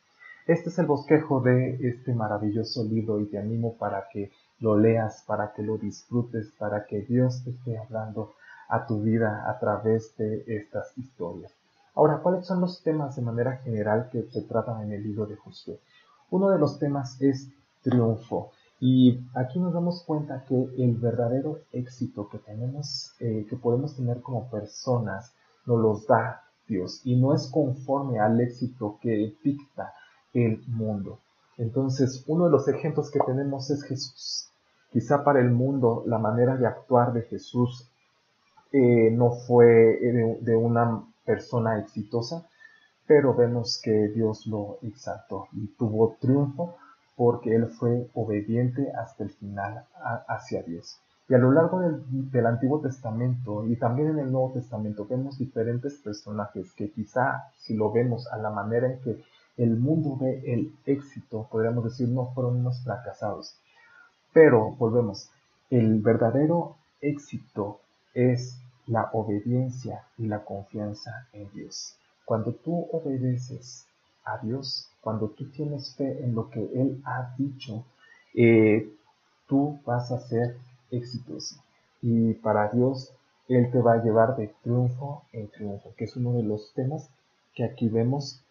Este 0.48 0.70
es 0.70 0.80
el 0.80 0.86
bosquejo 0.86 1.42
de 1.42 1.78
este 1.82 2.14
maravilloso 2.14 2.84
libro 2.84 3.20
y 3.20 3.26
te 3.26 3.38
animo 3.38 3.76
para 3.76 4.08
que 4.12 4.32
lo 4.60 4.78
leas, 4.78 5.24
para 5.28 5.54
que 5.54 5.62
lo 5.62 5.78
disfrutes, 5.78 6.52
para 6.58 6.86
que 6.86 7.02
Dios 7.02 7.44
te 7.44 7.52
esté 7.52 7.78
hablando 7.78 8.34
a 8.70 8.86
tu 8.86 9.02
vida 9.02 9.50
a 9.50 9.60
través 9.60 10.16
de 10.18 10.44
estas 10.48 10.98
historias. 10.98 11.52
Ahora, 11.94 12.18
¿cuáles 12.18 12.46
son 12.46 12.62
los 12.62 12.82
temas 12.84 13.16
de 13.16 13.22
manera 13.22 13.58
general 13.58 14.10
que 14.12 14.24
se 14.24 14.42
tratan 14.42 14.84
en 14.84 14.94
el 14.94 15.04
libro 15.04 15.26
de 15.26 15.36
Josué? 15.36 15.80
Uno 16.30 16.50
de 16.50 16.60
los 16.60 16.80
temas 16.80 17.22
es 17.22 17.50
triunfo. 17.82 18.52
Y 18.80 19.22
aquí 19.34 19.60
nos 19.60 19.74
damos 19.74 20.04
cuenta 20.04 20.44
que 20.46 20.56
el 20.78 20.96
verdadero 20.96 21.60
éxito 21.72 22.28
que 22.28 22.40
tenemos, 22.40 23.14
eh, 23.20 23.46
que 23.50 23.56
podemos 23.56 23.96
tener 23.96 24.22
como 24.22 24.50
personas, 24.50 25.34
nos 25.66 25.80
los 25.80 26.08
da 26.08 26.44
Dios 26.68 27.02
y 27.04 27.16
no 27.16 27.34
es 27.34 27.48
conforme 27.48 28.20
al 28.20 28.42
éxito 28.42 28.98
que 29.02 29.34
dicta 29.44 29.94
el 30.34 30.62
mundo. 30.68 31.20
Entonces, 31.58 32.24
uno 32.28 32.46
de 32.46 32.52
los 32.52 32.68
ejemplos 32.68 33.10
que 33.10 33.20
tenemos 33.20 33.70
es 33.70 33.84
Jesús. 33.84 34.50
Quizá 34.92 35.24
para 35.24 35.40
el 35.40 35.52
mundo 35.52 36.04
la 36.06 36.20
manera 36.20 36.56
de 36.58 36.68
actuar 36.68 37.14
de 37.14 37.24
Jesús 37.24 37.90
eh, 38.72 39.12
no 39.12 39.32
fue 39.32 39.94
eh, 39.94 40.38
de, 40.42 40.56
una 40.56 41.04
persona 41.26 41.80
exitosa, 41.80 42.48
pero 43.08 43.34
vemos 43.34 43.80
que 43.82 44.10
Dios 44.10 44.48
lo 44.48 44.80
exaltó 44.82 45.48
y 45.54 45.68
tuvo 45.78 46.16
triunfo 46.20 46.76
porque 47.16 47.56
él 47.56 47.68
fue 47.68 48.10
obediente 48.14 48.92
hasta 48.92 49.24
el 49.24 49.30
final 49.30 49.86
hacia 50.28 50.64
Dios. 50.64 51.00
Y 51.30 51.34
a 51.34 51.38
lo 51.38 51.52
largo 51.52 51.80
del, 51.80 52.32
del, 52.32 52.46
Antiguo 52.46 52.82
Testamento 52.82 53.66
y 53.66 53.78
también 53.78 54.10
en 54.10 54.20
el 54.20 54.32
Nuevo 54.32 54.52
Testamento 54.54 55.06
vemos 55.10 55.38
diferentes 55.38 55.96
personajes 55.96 56.72
que 56.74 56.92
quizá 56.92 57.46
si 57.58 57.76
lo 57.76 57.92
vemos 57.92 58.28
a 58.28 58.38
la 58.38 58.50
manera 58.50 58.92
en 58.92 59.00
que 59.02 59.24
el 59.58 59.78
mundo 59.78 60.18
ve 60.20 60.42
el 60.46 60.74
éxito, 60.86 61.48
podríamos 61.50 61.84
decir, 61.84 62.08
no 62.10 62.34
fueron 62.34 62.58
unos 62.58 62.84
fracasados. 62.84 63.56
Pero, 64.34 64.72
volvemos, 64.72 65.30
el 65.70 66.02
verdadero 66.02 66.76
éxito 67.02 67.80
es 68.14 68.60
la 68.88 69.10
obediencia 69.14 70.04
y 70.18 70.28
la 70.28 70.44
confianza 70.44 71.28
en 71.34 71.50
Dios. 71.54 71.98
Cuando 72.26 72.54
tú 72.54 72.88
obedeces 72.92 73.88
a 74.26 74.40
Dios, 74.40 74.90
cuando 75.02 75.30
tú 75.30 75.50
tienes 75.52 75.96
fe 75.96 76.24
en 76.24 76.36
lo 76.36 76.50
que 76.50 76.60
Él 76.60 77.02
ha 77.06 77.34
dicho, 77.38 77.86
eh, 78.34 78.90
tú 79.48 79.80
vas 79.86 80.12
a 80.12 80.20
ser 80.20 80.58
exitoso. 80.92 81.56
Y 82.02 82.34
para 82.36 82.70
Dios, 82.70 83.14
Él 83.48 83.72
te 83.72 83.80
va 83.80 83.94
a 83.94 84.04
llevar 84.04 84.36
de 84.36 84.54
triunfo 84.64 85.24
en 85.32 85.50
triunfo, 85.50 85.94
que 85.96 86.06
es 86.06 86.16
uno 86.16 86.34
de 86.34 86.44
los 86.44 86.74
temas 86.74 87.10
que 87.54 87.64
aquí 87.64 87.88
vemos 87.88 88.44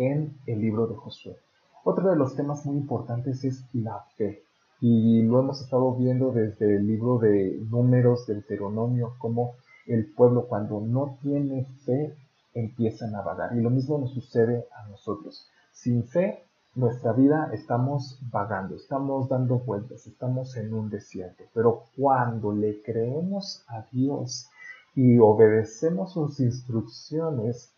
en 0.00 0.34
el 0.46 0.60
libro 0.60 0.86
de 0.86 0.96
Josué. 0.96 1.36
Otro 1.84 2.08
de 2.08 2.16
los 2.16 2.34
temas 2.34 2.64
muy 2.64 2.78
importantes 2.78 3.44
es 3.44 3.64
la 3.74 4.02
fe. 4.16 4.42
Y 4.80 5.22
lo 5.22 5.40
hemos 5.40 5.60
estado 5.60 5.94
viendo 5.94 6.32
desde 6.32 6.76
el 6.76 6.86
libro 6.86 7.18
de 7.18 7.60
números 7.68 8.26
del 8.26 8.38
Deuteronomio, 8.38 9.14
como 9.18 9.52
el 9.86 10.10
pueblo 10.12 10.46
cuando 10.46 10.80
no 10.80 11.18
tiene 11.22 11.66
fe 11.84 12.16
empieza 12.54 13.06
a 13.06 13.22
vagar. 13.22 13.54
Y 13.54 13.60
lo 13.60 13.68
mismo 13.68 13.98
nos 13.98 14.14
sucede 14.14 14.66
a 14.74 14.88
nosotros. 14.88 15.46
Sin 15.72 16.04
fe 16.04 16.44
nuestra 16.74 17.12
vida 17.12 17.50
estamos 17.52 18.18
vagando, 18.30 18.76
estamos 18.76 19.28
dando 19.28 19.58
vueltas, 19.58 20.06
estamos 20.06 20.56
en 20.56 20.72
un 20.72 20.88
desierto, 20.88 21.44
pero 21.52 21.82
cuando 21.96 22.52
le 22.52 22.80
creemos 22.82 23.64
a 23.66 23.84
Dios 23.90 24.48
y 24.94 25.18
obedecemos 25.18 26.12
sus 26.12 26.38
instrucciones, 26.38 27.72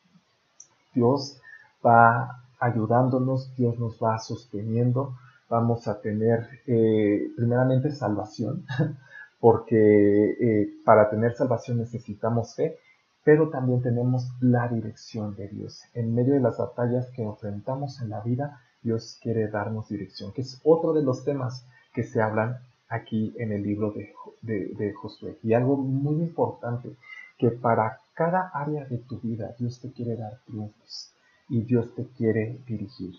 Dios 0.95 1.42
va 1.85 2.43
ayudándonos, 2.63 3.55
Dios 3.57 3.79
nos 3.79 3.99
va 3.99 4.19
sosteniendo, 4.19 5.17
vamos 5.49 5.89
a 5.89 6.01
tener 6.01 6.49
eh, 6.67 7.29
primeramente 7.37 7.91
salvación, 7.91 8.65
porque 9.41 10.37
eh, 10.41 10.71
para 10.85 11.11
tener 11.11 11.35
salvación 11.35 11.79
necesitamos 11.79 12.55
fe, 12.55 12.79
pero 13.25 13.51
también 13.51 13.83
tenemos 13.83 14.31
la 14.41 14.69
dirección 14.69 15.35
de 15.35 15.49
Dios. 15.49 15.83
En 15.95 16.15
medio 16.15 16.35
de 16.35 16.41
las 16.41 16.59
batallas 16.59 17.11
que 17.11 17.23
enfrentamos 17.23 18.01
en 18.01 18.11
la 18.11 18.21
vida, 18.21 18.61
Dios 18.83 19.19
quiere 19.21 19.49
darnos 19.49 19.89
dirección, 19.89 20.33
que 20.33 20.43
es 20.43 20.61
otro 20.65 20.93
de 20.93 21.03
los 21.03 21.25
temas 21.25 21.67
que 21.93 22.05
se 22.05 22.23
hablan 22.23 22.59
aquí 22.89 23.35
en 23.39 23.53
el 23.53 23.63
libro 23.63 23.93
de, 23.93 24.75
de 24.77 24.93
Josué. 24.93 25.39
Y 25.43 25.55
algo 25.55 25.77
muy 25.77 26.23
importante, 26.23 26.95
que 27.39 27.51
para 27.51 27.99
cada 28.15 28.51
área 28.55 28.85
de 28.85 28.99
tu 28.99 29.19
vida 29.21 29.55
Dios 29.59 29.81
te 29.81 29.93
quiere 29.93 30.17
dar 30.17 30.39
triunfos 30.47 31.13
y 31.53 31.65
Dios 31.65 31.95
te 31.95 32.07
quiere 32.17 32.59
dirigir. 32.67 33.15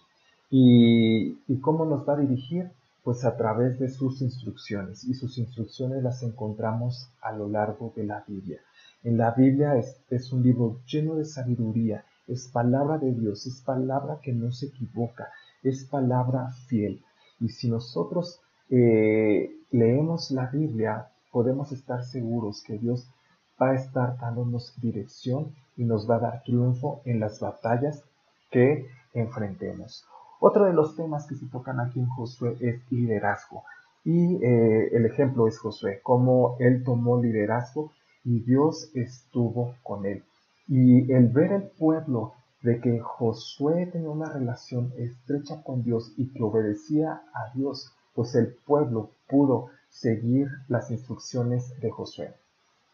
¿Y, 0.49 1.59
cómo 1.61 1.85
nos 1.85 2.07
va 2.07 2.13
a 2.13 2.21
dirigir? 2.21 2.71
Pues 3.03 3.25
a 3.25 3.37
través 3.37 3.77
de 3.79 3.89
sus 3.89 4.21
instrucciones. 4.21 5.03
Y 5.03 5.13
sus 5.13 5.37
instrucciones 5.37 6.01
las 6.01 6.23
encontramos 6.23 7.11
a 7.21 7.31
lo 7.31 7.47
largo 7.47 7.93
de 7.95 8.05
la 8.05 8.23
Biblia. 8.27 8.59
En 9.03 9.17
la 9.17 9.31
Biblia 9.31 9.75
es, 10.09 10.33
un 10.33 10.41
libro 10.41 10.79
lleno 10.87 11.13
de 11.13 11.25
sabiduría, 11.25 12.05
es 12.27 12.47
palabra 12.47 12.97
de 12.97 13.11
Dios, 13.13 13.45
es 13.45 13.61
palabra 13.61 14.17
que 14.23 14.33
no 14.33 14.51
se 14.51 14.67
equivoca, 14.67 15.29
es 15.61 15.85
palabra 15.85 16.49
fiel. 16.67 17.03
Y 17.39 17.49
si 17.49 17.69
nosotros 17.69 18.39
eh, 18.69 19.51
leemos 19.69 20.31
la 20.31 20.47
Biblia, 20.47 21.07
podemos 21.31 21.71
estar 21.71 22.03
seguros 22.03 22.63
que 22.63 22.79
Dios 22.79 23.07
va 23.61 23.71
a 23.71 23.75
estar 23.75 24.17
dándonos 24.17 24.73
dirección 24.81 25.53
y 25.77 25.83
nos 25.83 26.09
va 26.09 26.15
a 26.15 26.19
dar 26.19 26.43
triunfo 26.43 27.01
en 27.05 27.19
las 27.19 27.39
batallas 27.39 28.03
que 28.53 28.87
enfrentemos. 29.13 30.05
Otro 30.39 30.65
de 30.65 30.73
los 30.73 30.95
temas 30.95 31.25
que 31.27 31.35
se 31.35 31.47
tocan 31.47 31.79
aquí 31.79 31.99
en 31.99 32.07
Josué 32.07 32.55
es 32.61 32.79
liderazgo. 32.91 33.63
Y 34.05 34.35
eh, 34.43 34.89
el 34.93 35.05
ejemplo 35.05 35.47
es 35.47 35.57
Josué, 35.57 35.99
cómo 36.03 36.55
él 36.59 36.83
tomó 36.83 37.21
liderazgo 37.21 37.91
y 38.23 38.41
Dios 38.41 38.91
estuvo 38.93 39.75
con 39.83 40.05
él. 40.05 40.23
Y 40.67 41.11
el 41.11 41.29
ver 41.29 41.51
el 41.53 41.63
pueblo 41.63 42.33
de 42.61 42.79
que 42.79 42.99
Josué 42.99 43.87
tenía 43.87 44.09
una 44.09 44.31
relación 44.31 44.93
estrecha 44.97 45.63
con 45.63 45.83
Dios 45.83 46.13
y 46.17 46.27
que 46.27 46.43
obedecía 46.43 47.21
a 47.33 47.53
Dios, 47.53 47.91
pues 48.13 48.35
el 48.35 48.53
pueblo 48.65 49.11
pudo 49.27 49.67
seguir 49.89 50.47
las 50.67 50.91
instrucciones 50.91 51.79
de 51.81 51.89
Josué. 51.89 52.33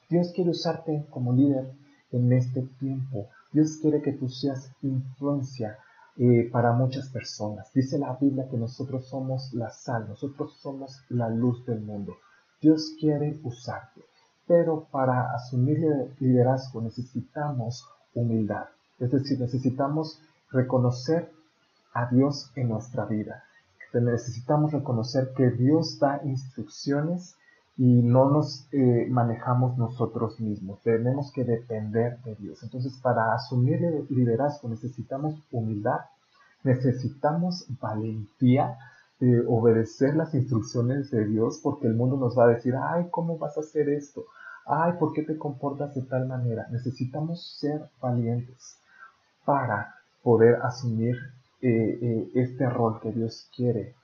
Dios 0.10 0.32
quiere 0.34 0.52
usarte 0.52 1.06
como 1.10 1.34
líder 1.34 1.72
en 2.12 2.34
este 2.34 2.64
tiempo. 2.80 3.28
Dios 3.52 3.78
quiere 3.82 4.02
que 4.02 4.14
tú 4.14 4.30
seas 4.30 4.72
influencia 4.82 5.78
eh, 6.18 6.50
para 6.52 6.74
muchas 6.74 7.10
personas. 7.10 7.72
Dice 7.74 7.98
la 7.98 8.16
Biblia 8.16 8.48
que 8.50 8.58
nosotros 8.58 9.08
somos 9.08 9.54
la 9.54 9.72
sal, 9.72 10.08
nosotros 10.08 10.58
somos 10.62 11.04
la 11.10 11.30
luz 11.30 11.66
del 11.66 11.82
mundo. 11.82 12.18
Dios 12.62 12.94
quiere 13.00 13.40
usarte, 13.44 14.02
pero 14.46 14.88
para 14.92 15.34
asumir 15.34 15.80
liderazgo 16.20 16.82
necesitamos 16.82 17.88
humildad, 18.14 18.66
es 19.00 19.12
decir, 19.12 19.40
necesitamos 19.40 20.22
reconocer 20.52 21.32
a 21.94 22.08
Dios 22.08 22.52
en 22.56 22.70
nuestra 22.70 23.06
vida. 23.06 23.44
Necesitamos 23.94 24.72
reconocer 24.72 25.34
que 25.36 25.50
Dios 25.50 25.98
da 26.00 26.22
instrucciones 26.24 27.36
y 27.80 28.02
no 28.04 28.30
nos 28.30 28.68
eh, 28.74 29.08
manejamos 29.10 29.78
nosotros 29.78 30.38
mismos. 30.42 30.82
Tenemos 30.84 31.32
que 31.32 31.46
depender 31.46 32.20
de 32.24 32.36
Dios. 32.36 32.62
Entonces, 32.62 33.00
para 33.02 33.34
asumir 33.34 33.80
liderazgo 34.10 34.68
necesitamos 34.68 35.36
humildad, 35.50 36.02
necesitamos 36.66 37.66
valentía 37.80 38.78
de 39.22 39.46
obedecer 39.48 40.14
las 40.18 40.36
instrucciones 40.36 41.10
de 41.10 41.26
Dios, 41.26 41.62
porque 41.64 41.88
el 41.88 41.96
mundo 41.96 42.18
nos 42.18 42.38
va 42.38 42.44
a 42.44 42.48
decir, 42.48 42.76
ay, 42.76 43.08
¿cómo 43.12 43.38
vas 43.38 43.56
a 43.56 43.62
hacer 43.62 43.88
esto? 43.88 44.26
Ay, 44.66 44.94
¿por 45.00 45.14
qué 45.14 45.24
te 45.24 45.38
comportas 45.38 45.96
de 45.96 46.02
tal 46.02 46.28
manera? 46.28 46.68
Necesitamos 46.72 47.58
ser 47.60 47.90
valientes 48.02 48.78
para 49.46 49.96
poder 50.22 50.56
asumir 50.64 51.16
eh, 51.62 51.98
eh, 52.02 52.30
este 52.36 52.70
rol 52.70 53.00
que 53.00 53.14
Dios 53.14 53.50
quiere 53.56 53.96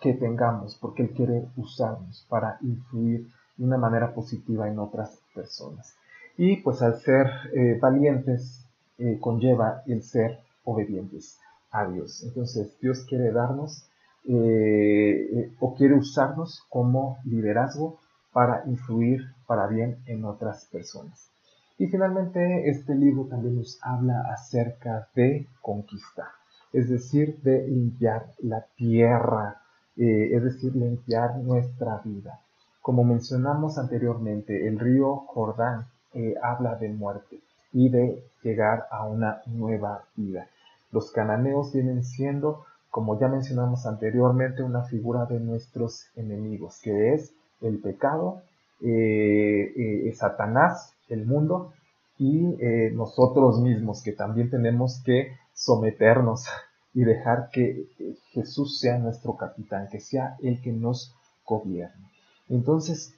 que 0.00 0.14
tengamos, 0.14 0.76
porque 0.80 1.02
Él 1.02 1.10
quiere 1.10 1.44
usarnos 1.56 2.26
para 2.28 2.58
influir 2.62 3.28
de 3.56 3.64
una 3.64 3.76
manera 3.76 4.14
positiva 4.14 4.68
en 4.68 4.78
otras 4.78 5.20
personas. 5.34 5.94
Y 6.36 6.56
pues 6.56 6.80
al 6.82 6.98
ser 7.00 7.26
eh, 7.54 7.78
valientes 7.80 8.64
eh, 8.98 9.18
conlleva 9.20 9.82
el 9.86 10.02
ser 10.02 10.40
obedientes 10.64 11.38
a 11.70 11.86
Dios. 11.86 12.22
Entonces 12.24 12.78
Dios 12.80 13.04
quiere 13.08 13.30
darnos 13.30 13.86
eh, 14.24 15.52
o 15.60 15.74
quiere 15.74 15.94
usarnos 15.94 16.64
como 16.68 17.18
liderazgo 17.24 17.98
para 18.32 18.64
influir 18.66 19.22
para 19.46 19.66
bien 19.66 19.98
en 20.06 20.24
otras 20.24 20.66
personas. 20.66 21.30
Y 21.78 21.86
finalmente 21.86 22.68
este 22.68 22.94
libro 22.94 23.24
también 23.24 23.56
nos 23.56 23.78
habla 23.82 24.22
acerca 24.32 25.08
de 25.14 25.46
conquistar, 25.62 26.28
es 26.74 26.90
decir, 26.90 27.40
de 27.42 27.66
limpiar 27.66 28.34
la 28.38 28.66
tierra 28.76 29.62
eh, 30.02 30.34
es 30.34 30.42
decir, 30.42 30.74
limpiar 30.74 31.36
nuestra 31.36 32.00
vida. 32.02 32.40
Como 32.80 33.04
mencionamos 33.04 33.76
anteriormente, 33.76 34.66
el 34.66 34.78
río 34.78 35.16
Jordán 35.26 35.88
eh, 36.14 36.36
habla 36.42 36.76
de 36.76 36.88
muerte 36.88 37.40
y 37.74 37.90
de 37.90 38.24
llegar 38.42 38.86
a 38.90 39.06
una 39.06 39.42
nueva 39.44 40.04
vida. 40.16 40.48
Los 40.90 41.10
cananeos 41.10 41.74
vienen 41.74 42.02
siendo, 42.02 42.64
como 42.90 43.20
ya 43.20 43.28
mencionamos 43.28 43.84
anteriormente, 43.84 44.62
una 44.62 44.84
figura 44.84 45.26
de 45.26 45.38
nuestros 45.38 46.06
enemigos, 46.16 46.80
que 46.82 47.12
es 47.12 47.34
el 47.60 47.78
pecado, 47.78 48.40
eh, 48.80 50.10
Satanás, 50.16 50.94
el 51.10 51.26
mundo 51.26 51.74
y 52.18 52.56
nosotros 52.94 53.60
mismos, 53.60 54.02
que 54.02 54.12
también 54.12 54.48
tenemos 54.48 55.02
que 55.04 55.36
someternos 55.52 56.46
y 56.94 57.04
dejar 57.04 57.50
que 57.50 57.86
Jesús 58.32 58.80
sea 58.80 58.98
nuestro 58.98 59.36
capitán, 59.36 59.88
que 59.90 60.00
sea 60.00 60.36
el 60.42 60.60
que 60.60 60.72
nos 60.72 61.14
gobierne. 61.46 62.10
Entonces, 62.48 63.14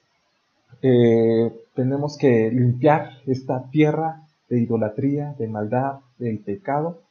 eh, 0.81 1.51
tenemos 1.75 2.17
que 2.17 2.51
limpiar 2.51 3.11
esta 3.25 3.69
tierra 3.69 4.21
de 4.49 4.59
idolatría, 4.59 5.35
de 5.37 5.47
maldad, 5.47 5.99
del 6.19 6.39
pecado, 6.39 7.01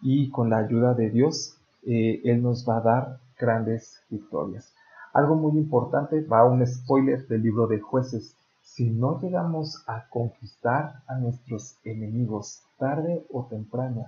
y 0.00 0.30
con 0.30 0.50
la 0.50 0.58
ayuda 0.58 0.94
de 0.94 1.10
Dios, 1.10 1.56
eh, 1.86 2.20
Él 2.24 2.42
nos 2.42 2.68
va 2.68 2.78
a 2.78 2.82
dar 2.82 3.18
grandes 3.38 4.00
victorias. 4.10 4.72
Algo 5.12 5.36
muy 5.36 5.52
importante, 5.58 6.20
va 6.22 6.44
un 6.44 6.66
spoiler 6.66 7.26
del 7.28 7.42
libro 7.42 7.66
de 7.66 7.80
jueces. 7.80 8.36
Si 8.62 8.90
no 8.90 9.20
llegamos 9.20 9.82
a 9.86 10.08
conquistar 10.08 11.02
a 11.06 11.16
nuestros 11.16 11.76
enemigos 11.84 12.62
tarde 12.78 13.24
o 13.32 13.46
temprano, 13.46 14.06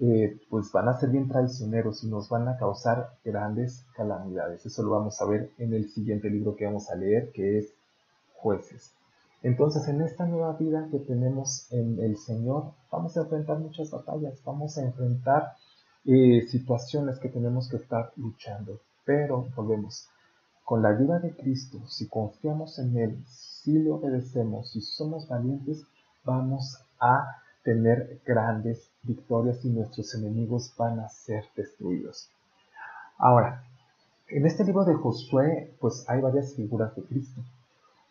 eh, 0.00 0.40
pues 0.48 0.70
van 0.70 0.88
a 0.88 0.98
ser 0.98 1.10
bien 1.10 1.28
traicioneros 1.28 2.04
y 2.04 2.08
nos 2.08 2.28
van 2.28 2.46
a 2.46 2.56
causar 2.56 3.16
grandes 3.24 3.84
calamidades. 3.96 4.64
Eso 4.64 4.82
lo 4.82 4.90
vamos 4.90 5.20
a 5.20 5.26
ver 5.26 5.50
en 5.58 5.74
el 5.74 5.90
siguiente 5.90 6.30
libro 6.30 6.54
que 6.54 6.66
vamos 6.66 6.88
a 6.90 6.94
leer, 6.94 7.32
que 7.32 7.58
es 7.58 7.74
Jueces. 8.34 8.94
Entonces, 9.42 9.86
en 9.88 10.00
esta 10.02 10.26
nueva 10.26 10.52
vida 10.54 10.88
que 10.90 10.98
tenemos 10.98 11.66
en 11.72 11.98
el 12.00 12.16
Señor, 12.16 12.72
vamos 12.90 13.16
a 13.16 13.22
enfrentar 13.22 13.58
muchas 13.58 13.90
batallas, 13.90 14.40
vamos 14.44 14.78
a 14.78 14.82
enfrentar 14.82 15.52
eh, 16.04 16.46
situaciones 16.48 17.18
que 17.18 17.28
tenemos 17.28 17.68
que 17.68 17.76
estar 17.76 18.12
luchando. 18.16 18.80
Pero, 19.04 19.46
volvemos, 19.56 20.08
con 20.64 20.82
la 20.82 20.90
ayuda 20.90 21.18
de 21.18 21.34
Cristo, 21.34 21.78
si 21.88 22.08
confiamos 22.08 22.78
en 22.78 22.96
Él, 22.98 23.24
si 23.26 23.72
le 23.72 23.90
obedecemos, 23.90 24.70
si 24.70 24.80
somos 24.80 25.28
valientes, 25.28 25.84
vamos 26.24 26.78
a 27.00 27.42
tener 27.62 28.20
grandes 28.24 28.87
victorias 29.02 29.64
y 29.64 29.70
nuestros 29.70 30.14
enemigos 30.14 30.72
van 30.76 31.00
a 31.00 31.08
ser 31.08 31.44
destruidos. 31.56 32.28
Ahora, 33.18 33.64
en 34.28 34.46
este 34.46 34.64
libro 34.64 34.84
de 34.84 34.94
Josué, 34.94 35.72
pues 35.80 36.04
hay 36.08 36.20
varias 36.20 36.54
figuras 36.54 36.94
de 36.94 37.02
Cristo. 37.02 37.40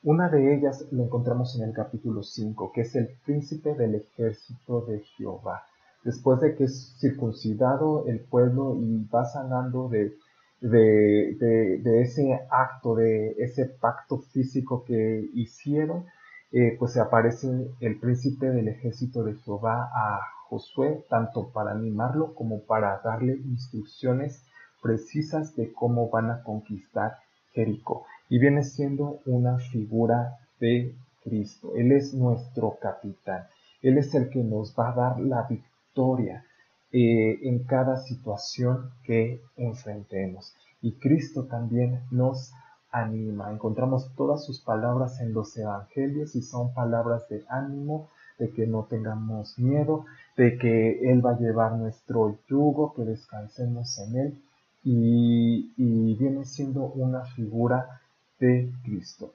Una 0.03 0.29
de 0.29 0.55
ellas 0.55 0.85
lo 0.91 1.03
encontramos 1.03 1.55
en 1.55 1.67
el 1.67 1.73
capítulo 1.73 2.23
5, 2.23 2.71
que 2.73 2.81
es 2.81 2.95
el 2.95 3.09
príncipe 3.25 3.75
del 3.75 3.95
ejército 3.95 4.81
de 4.81 4.99
Jehová. 4.99 5.63
Después 6.03 6.39
de 6.39 6.55
que 6.55 6.65
es 6.65 6.95
circuncidado 6.99 8.05
el 8.07 8.19
pueblo 8.19 8.77
y 8.79 9.05
va 9.13 9.25
sanando 9.25 9.89
de, 9.89 10.15
de, 10.61 12.01
ese 12.01 12.39
acto, 12.49 12.95
de 12.95 13.35
ese 13.37 13.65
pacto 13.65 14.19
físico 14.19 14.83
que 14.85 15.29
hicieron, 15.33 16.05
eh, 16.51 16.75
pues 16.79 16.93
se 16.93 17.01
aparece 17.01 17.47
el 17.79 17.99
príncipe 17.99 18.49
del 18.49 18.69
ejército 18.69 19.23
de 19.23 19.35
Jehová 19.35 19.89
a 19.93 20.19
Josué, 20.49 21.05
tanto 21.09 21.49
para 21.49 21.71
animarlo 21.71 22.33
como 22.35 22.61
para 22.61 23.01
darle 23.03 23.33
instrucciones 23.33 24.43
precisas 24.81 25.55
de 25.55 25.73
cómo 25.73 26.09
van 26.09 26.31
a 26.31 26.43
conquistar 26.43 27.17
Jericó. 27.51 28.05
Y 28.29 28.39
viene 28.39 28.63
siendo 28.63 29.19
una 29.25 29.57
figura 29.57 30.37
de 30.59 30.95
Cristo. 31.23 31.73
Él 31.75 31.91
es 31.91 32.13
nuestro 32.13 32.77
capitán. 32.81 33.43
Él 33.81 33.97
es 33.97 34.13
el 34.15 34.29
que 34.29 34.43
nos 34.43 34.75
va 34.77 34.89
a 34.89 34.95
dar 34.95 35.19
la 35.19 35.43
victoria 35.43 36.45
eh, 36.91 37.39
en 37.43 37.63
cada 37.63 37.97
situación 37.97 38.91
que 39.03 39.41
enfrentemos. 39.55 40.53
Y 40.81 40.93
Cristo 40.93 41.45
también 41.45 42.01
nos 42.11 42.53
anima. 42.91 43.51
Encontramos 43.51 44.13
todas 44.15 44.45
sus 44.45 44.61
palabras 44.61 45.19
en 45.19 45.33
los 45.33 45.55
evangelios 45.57 46.35
y 46.35 46.41
son 46.41 46.73
palabras 46.73 47.27
de 47.29 47.43
ánimo, 47.49 48.09
de 48.39 48.51
que 48.51 48.67
no 48.67 48.85
tengamos 48.85 49.57
miedo, 49.57 50.05
de 50.37 50.57
que 50.57 51.11
Él 51.11 51.25
va 51.25 51.31
a 51.31 51.39
llevar 51.39 51.73
nuestro 51.73 52.37
yugo, 52.47 52.93
que 52.93 53.03
descansemos 53.03 53.97
en 53.97 54.15
Él 54.15 54.43
y, 54.83 56.15
viene 56.15 56.45
siendo 56.45 56.83
una 56.85 57.25
figura 57.25 58.01
de 58.39 58.71
Cristo. 58.83 59.33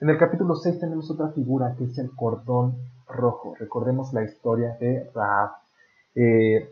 En 0.00 0.10
el 0.10 0.18
capítulo 0.18 0.54
6 0.54 0.80
tenemos 0.80 1.10
otra 1.10 1.28
figura 1.30 1.74
que 1.76 1.84
es 1.84 1.98
el 1.98 2.10
cordón 2.14 2.76
rojo. 3.08 3.54
Recordemos 3.58 4.12
la 4.12 4.22
historia 4.22 4.76
de 4.78 5.10
Raab. 5.14 5.50
Eh, 6.14 6.70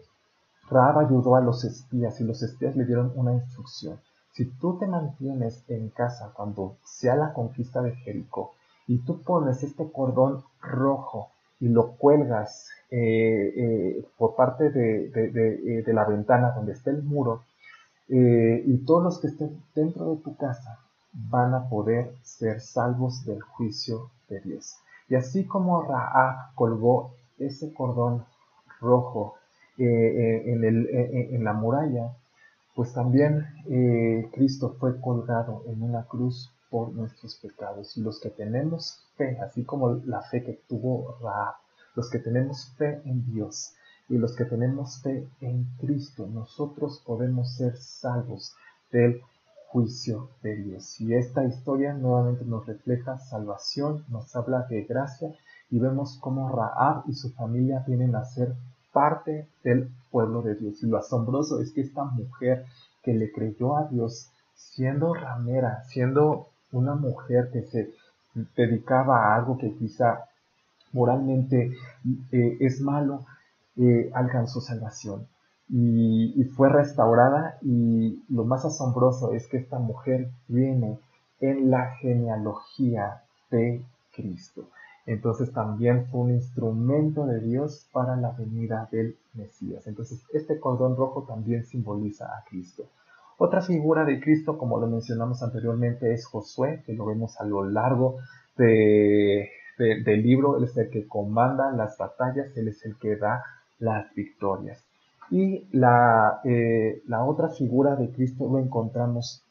Raab 0.70 0.98
ayudó 1.00 1.36
a 1.36 1.40
los 1.40 1.64
espías 1.64 2.20
y 2.20 2.24
los 2.24 2.42
espías 2.42 2.76
le 2.76 2.84
dieron 2.84 3.12
una 3.16 3.32
instrucción. 3.32 3.98
Si 4.32 4.46
tú 4.46 4.78
te 4.78 4.86
mantienes 4.86 5.64
en 5.68 5.88
casa 5.90 6.32
cuando 6.34 6.76
sea 6.84 7.16
la 7.16 7.32
conquista 7.32 7.82
de 7.82 7.94
Jericó 7.96 8.52
y 8.86 8.98
tú 8.98 9.22
pones 9.22 9.62
este 9.62 9.90
cordón 9.90 10.42
rojo 10.60 11.31
y 11.62 11.68
lo 11.68 11.92
cuelgas 11.92 12.68
eh, 12.90 13.54
eh, 13.56 14.04
por 14.18 14.36
parte 14.36 14.68
de, 14.70 15.84
la 15.86 16.04
ventana 16.04 16.52
donde 16.54 16.72
está 16.72 16.90
el 16.90 17.02
muro, 17.02 17.42
y 18.08 18.76
todos 18.84 19.02
los 19.02 19.18
que 19.20 19.28
estén 19.28 19.62
dentro 19.74 20.10
de 20.10 20.22
tu 20.22 20.36
casa 20.36 20.78
van 21.14 21.54
a 21.54 21.68
poder 21.70 22.14
ser 22.22 22.60
salvos 22.60 23.24
del 23.24 23.40
juicio 23.40 24.10
de 24.28 24.40
Dios. 24.40 24.76
Y 25.08 25.14
así 25.14 25.46
como 25.46 25.82
Raab 25.82 26.54
colgó 26.54 27.14
ese 27.38 27.72
cordón 27.72 28.24
rojo 28.80 29.36
eh, 29.78 29.84
eh, 29.84 30.52
en, 30.52 30.64
el, 30.64 30.86
eh, 30.86 31.28
en, 31.34 31.44
la 31.44 31.54
muralla, 31.54 32.14
pues 32.74 32.92
también 32.92 33.46
Cristo 34.32 34.76
fue 34.78 35.00
colgado 35.00 35.62
en 35.66 35.82
una 35.82 36.04
cruz 36.04 36.50
por 36.72 36.94
nuestros 36.94 37.36
pecados. 37.36 37.98
Los 37.98 38.18
que 38.18 38.30
tenemos 38.30 39.04
fe, 39.16 39.38
así 39.40 39.62
como 39.62 39.90
la 40.06 40.22
fe 40.22 40.42
que 40.42 40.58
tuvo 40.66 41.18
Raab, 41.20 41.54
los 41.94 42.08
que 42.08 42.18
tenemos 42.18 42.72
fe 42.78 43.02
en 43.04 43.30
Dios 43.30 43.74
y 44.08 44.16
los 44.16 44.34
que 44.34 44.46
tenemos 44.46 45.02
fe 45.02 45.28
en 45.42 45.66
Cristo, 45.78 46.26
nosotros 46.26 47.02
podemos 47.06 47.54
ser 47.56 47.76
salvos 47.76 48.54
del 48.90 49.20
juicio 49.66 50.30
de 50.42 50.56
Dios. 50.56 50.98
Y 50.98 51.14
esta 51.14 51.44
historia 51.44 51.92
nuevamente 51.92 52.46
nos 52.46 52.64
refleja 52.66 53.18
salvación, 53.18 54.06
nos 54.08 54.34
habla 54.34 54.66
de 54.70 54.84
gracia 54.84 55.30
y 55.70 55.78
vemos 55.78 56.18
cómo 56.22 56.48
Raab 56.48 57.04
y 57.06 57.12
su 57.12 57.32
familia 57.32 57.84
vienen 57.86 58.16
a 58.16 58.24
ser 58.24 58.54
parte 58.94 59.46
del 59.62 59.90
pueblo 60.10 60.40
de 60.40 60.54
Dios. 60.54 60.82
Y 60.82 60.86
lo 60.86 60.96
asombroso 60.96 61.60
es 61.60 61.70
que 61.72 61.82
esta 61.82 62.04
mujer 62.04 62.64
que 63.02 63.12
le 63.12 63.30
creyó 63.30 63.76
a 63.76 63.88
Dios, 63.88 64.30
siendo 64.54 65.12
ramera, 65.12 65.84
siendo 65.84 66.51
una 66.72 66.94
mujer 66.94 67.50
que 67.52 67.62
se 67.62 67.90
dedicaba 68.56 69.26
a 69.26 69.36
algo 69.36 69.58
que 69.58 69.72
quizá 69.74 70.24
moralmente 70.92 71.72
eh, 72.32 72.56
es 72.60 72.80
malo, 72.80 73.24
eh, 73.76 74.10
alcanzó 74.14 74.60
salvación 74.60 75.26
y, 75.72 76.44
fue 76.54 76.68
restaurada 76.68 77.58
y 77.62 78.22
lo 78.28 78.44
más 78.44 78.64
asombroso 78.64 79.32
es 79.32 79.46
que 79.48 79.56
esta 79.56 79.78
mujer 79.78 80.28
viene 80.48 80.98
en 81.40 81.70
la 81.70 81.94
genealogía 81.96 83.22
de 83.50 83.82
Cristo. 84.14 84.68
Entonces 85.06 85.52
también 85.52 86.06
fue 86.06 86.20
un 86.20 86.30
instrumento 86.32 87.26
de 87.26 87.40
Dios 87.40 87.86
para 87.92 88.16
la 88.16 88.32
venida 88.32 88.88
del 88.92 89.16
Mesías. 89.32 89.86
Entonces 89.86 90.22
este 90.34 90.60
cordón 90.60 90.96
rojo 90.96 91.22
también 91.22 91.64
simboliza 91.64 92.26
a 92.26 92.44
Cristo. 92.48 92.84
Otra 93.44 93.60
figura 93.60 94.04
de 94.04 94.20
Cristo, 94.20 94.56
como 94.56 94.78
lo 94.78 94.86
mencionamos 94.86 95.42
anteriormente, 95.42 96.12
es 96.12 96.26
Josué, 96.26 96.84
que 96.86 96.92
lo 96.92 97.06
vemos 97.06 97.40
a 97.40 97.44
lo 97.44 97.68
largo 97.68 98.18
del 98.56 100.22
libro. 100.22 100.56
Él 100.56 100.62
es 100.62 100.76
el 100.76 100.90
que 100.90 101.08
comanda 101.08 101.72
las 101.72 101.98
batallas, 101.98 102.56
él 102.56 102.68
es 102.68 102.86
el 102.86 102.96
que 102.98 103.16
da 103.16 103.42
las 103.80 104.14
victorias. 104.14 104.84
Y 105.28 105.66
la, 105.72 106.40
eh, 106.44 107.02
la 107.08 107.24
otra 107.24 107.48
figura 107.48 107.96
de 107.96 108.12
Cristo 108.12 108.48
lo 108.48 108.60
encontramos 108.60 109.42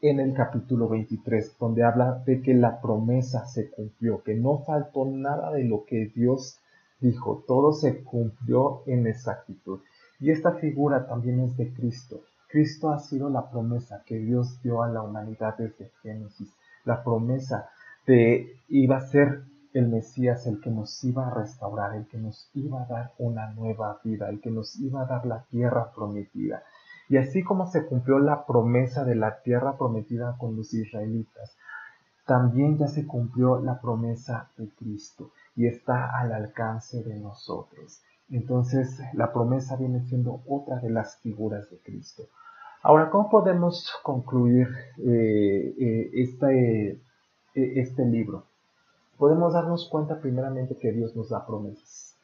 en 0.00 0.18
el 0.18 0.34
capítulo 0.34 0.88
23, 0.88 1.56
donde 1.60 1.84
habla 1.84 2.24
de 2.26 2.42
que 2.42 2.54
la 2.54 2.80
promesa 2.80 3.46
se 3.46 3.70
cumplió, 3.70 4.24
que 4.24 4.34
no 4.34 4.64
faltó 4.66 5.04
nada 5.04 5.52
de 5.52 5.62
lo 5.62 5.84
que 5.84 6.10
Dios 6.12 6.58
dijo, 6.98 7.44
todo 7.46 7.72
se 7.72 8.02
cumplió 8.02 8.82
en 8.86 9.06
exactitud. 9.06 9.78
Y 10.18 10.32
esta 10.32 10.54
figura 10.54 11.06
también 11.06 11.38
es 11.38 11.56
de 11.56 11.72
Cristo. 11.72 12.22
Cristo 12.52 12.90
ha 12.90 12.98
sido 12.98 13.30
la 13.30 13.50
promesa 13.50 14.02
que 14.04 14.18
Dios 14.18 14.60
dio 14.62 14.82
a 14.82 14.88
la 14.90 15.00
humanidad 15.00 15.56
desde 15.56 15.90
Génesis, 16.02 16.52
la 16.84 17.02
promesa 17.02 17.70
de 18.06 18.60
iba 18.68 18.98
a 18.98 19.06
ser 19.06 19.44
el 19.72 19.88
Mesías, 19.88 20.46
el 20.46 20.60
que 20.60 20.68
nos 20.68 21.02
iba 21.02 21.28
a 21.28 21.30
restaurar, 21.30 21.94
el 21.94 22.06
que 22.08 22.18
nos 22.18 22.50
iba 22.52 22.82
a 22.82 22.86
dar 22.86 23.12
una 23.16 23.50
nueva 23.52 23.98
vida, 24.04 24.28
el 24.28 24.42
que 24.42 24.50
nos 24.50 24.78
iba 24.78 25.00
a 25.00 25.06
dar 25.06 25.24
la 25.24 25.44
tierra 25.44 25.92
prometida. 25.96 26.62
Y 27.08 27.16
así 27.16 27.42
como 27.42 27.66
se 27.70 27.86
cumplió 27.86 28.18
la 28.18 28.44
promesa 28.44 29.02
de 29.06 29.14
la 29.14 29.40
tierra 29.40 29.78
prometida 29.78 30.36
con 30.36 30.54
los 30.54 30.74
israelitas, 30.74 31.56
también 32.26 32.76
ya 32.76 32.86
se 32.86 33.06
cumplió 33.06 33.62
la 33.62 33.80
promesa 33.80 34.50
de 34.58 34.68
Cristo 34.74 35.30
y 35.56 35.68
está 35.68 36.18
al 36.20 36.32
alcance 36.34 37.02
de 37.02 37.18
nosotros. 37.18 38.02
Entonces 38.28 39.00
la 39.14 39.32
promesa 39.32 39.76
viene 39.76 40.02
siendo 40.02 40.42
otra 40.46 40.80
de 40.80 40.90
las 40.90 41.16
figuras 41.16 41.70
de 41.70 41.78
Cristo. 41.78 42.24
Ahora, 42.82 43.10
¿cómo 43.10 43.30
podemos 43.30 43.92
concluir 44.02 44.68
este, 46.12 47.00
este 47.54 48.04
libro? 48.04 48.44
podemos 49.22 49.52
darnos 49.52 49.88
cuenta 49.88 50.18
primeramente 50.18 50.76
que 50.76 50.90
Dios 50.90 51.14
nos 51.14 51.28
da 51.28 51.46
promesas. 51.46 52.16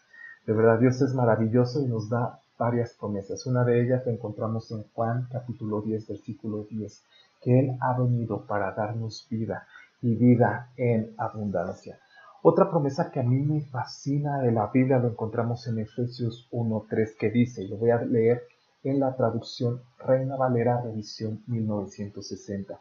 De 0.44 0.52
verdad, 0.52 0.80
Dios 0.80 1.00
es 1.00 1.14
maravilloso 1.14 1.80
y 1.80 1.86
nos 1.86 2.08
da 2.08 2.40
varias 2.58 2.92
promesas. 2.98 3.46
Una 3.46 3.62
de 3.62 3.80
ellas 3.80 4.04
la 4.04 4.10
encontramos 4.10 4.72
en 4.72 4.82
Juan 4.94 5.28
capítulo 5.30 5.80
10, 5.80 6.08
versículo 6.08 6.64
10, 6.68 7.04
que 7.40 7.60
Él 7.60 7.78
ha 7.80 7.96
venido 7.96 8.44
para 8.48 8.72
darnos 8.72 9.28
vida 9.30 9.64
y 10.02 10.16
vida 10.16 10.70
en 10.76 11.14
abundancia. 11.18 12.00
Otra 12.42 12.68
promesa 12.68 13.12
que 13.12 13.20
a 13.20 13.22
mí 13.22 13.38
me 13.38 13.60
fascina 13.60 14.40
de 14.40 14.50
la 14.50 14.66
Biblia 14.66 14.98
lo 14.98 15.10
encontramos 15.10 15.68
en 15.68 15.78
Efesios 15.78 16.48
1.3 16.50 17.16
que 17.16 17.30
dice, 17.30 17.68
lo 17.68 17.76
voy 17.76 17.90
a 17.90 18.02
leer 18.02 18.42
en 18.84 19.00
la 19.00 19.16
traducción 19.16 19.80
Reina 19.98 20.36
Valera 20.36 20.80
Revisión 20.80 21.42
1960. 21.46 22.78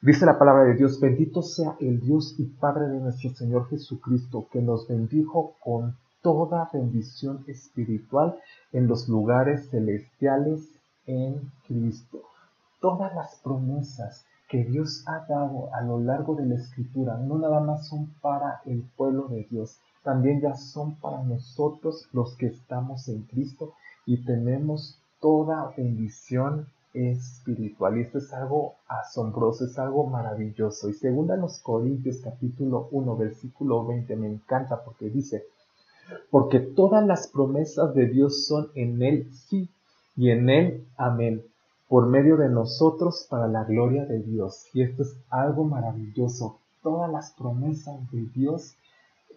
Dice 0.00 0.26
la 0.26 0.38
palabra 0.38 0.64
de 0.64 0.74
Dios, 0.74 1.00
bendito 1.00 1.42
sea 1.42 1.76
el 1.80 2.00
Dios 2.00 2.36
y 2.38 2.44
Padre 2.44 2.88
de 2.88 3.00
nuestro 3.00 3.30
Señor 3.30 3.68
Jesucristo, 3.68 4.46
que 4.52 4.62
nos 4.62 4.86
bendijo 4.86 5.56
con 5.60 5.96
toda 6.22 6.70
bendición 6.72 7.44
espiritual 7.48 8.38
en 8.72 8.86
los 8.86 9.08
lugares 9.08 9.68
celestiales 9.70 10.68
en 11.06 11.50
Cristo. 11.66 12.22
Todas 12.80 13.14
las 13.14 13.40
promesas 13.42 14.24
que 14.48 14.64
Dios 14.64 15.02
ha 15.06 15.26
dado 15.28 15.74
a 15.74 15.82
lo 15.82 15.98
largo 15.98 16.34
de 16.36 16.46
la 16.46 16.54
escritura 16.54 17.16
no 17.18 17.38
nada 17.38 17.60
más 17.60 17.88
son 17.88 18.14
para 18.20 18.60
el 18.66 18.82
pueblo 18.96 19.28
de 19.28 19.46
Dios, 19.50 19.80
también 20.02 20.40
ya 20.40 20.54
son 20.54 20.94
para 20.96 21.22
nosotros 21.22 22.08
los 22.12 22.36
que 22.36 22.46
estamos 22.46 23.08
en 23.08 23.22
Cristo 23.24 23.74
y 24.08 24.16
tenemos 24.24 24.98
toda 25.20 25.74
bendición 25.76 26.66
espiritual. 26.94 27.98
Y 27.98 28.00
esto 28.00 28.16
es 28.16 28.32
algo 28.32 28.76
asombroso, 28.88 29.66
es 29.66 29.78
algo 29.78 30.06
maravilloso. 30.06 30.88
Y 30.88 30.94
según 30.94 31.30
a 31.30 31.36
los 31.36 31.58
Corintios 31.58 32.16
capítulo 32.24 32.88
1 32.90 33.16
versículo 33.18 33.84
20 33.84 34.16
me 34.16 34.28
encanta 34.28 34.82
porque 34.82 35.10
dice, 35.10 35.44
porque 36.30 36.58
todas 36.58 37.06
las 37.06 37.28
promesas 37.28 37.94
de 37.94 38.06
Dios 38.06 38.46
son 38.46 38.70
en 38.74 39.02
Él 39.02 39.28
sí 39.30 39.68
y 40.16 40.30
en 40.30 40.48
Él 40.48 40.86
amén, 40.96 41.44
por 41.86 42.06
medio 42.06 42.38
de 42.38 42.48
nosotros 42.48 43.26
para 43.28 43.46
la 43.46 43.64
gloria 43.64 44.06
de 44.06 44.20
Dios. 44.22 44.68
Y 44.72 44.80
esto 44.80 45.02
es 45.02 45.14
algo 45.28 45.64
maravilloso. 45.64 46.60
Todas 46.82 47.12
las 47.12 47.32
promesas 47.32 48.10
de 48.10 48.22
Dios 48.34 48.74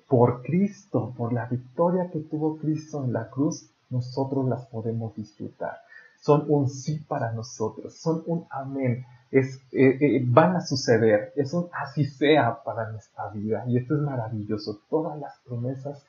por 0.07 0.43
Cristo, 0.43 1.13
por 1.17 1.33
la 1.33 1.47
victoria 1.47 2.09
que 2.09 2.19
tuvo 2.19 2.55
Cristo 2.55 3.03
en 3.03 3.11
la 3.11 3.29
cruz, 3.29 3.70
nosotros 3.91 4.47
las 4.47 4.65
podemos 4.67 5.15
disfrutar 5.15 5.81
son 6.21 6.45
un 6.47 6.69
sí 6.69 6.99
para 7.07 7.31
nosotros, 7.31 7.95
son 7.95 8.23
un 8.27 8.45
amén, 8.49 9.05
es, 9.31 9.55
eh, 9.71 9.97
eh, 9.99 10.23
van 10.25 10.55
a 10.55 10.61
suceder, 10.61 11.33
es 11.35 11.53
un 11.53 11.67
así 11.73 12.05
sea 12.05 12.63
para 12.63 12.91
nuestra 12.91 13.29
vida. 13.29 13.63
Y 13.67 13.77
esto 13.77 13.95
es 13.95 14.01
maravilloso, 14.01 14.79
todas 14.89 15.19
las 15.19 15.39
promesas 15.45 16.05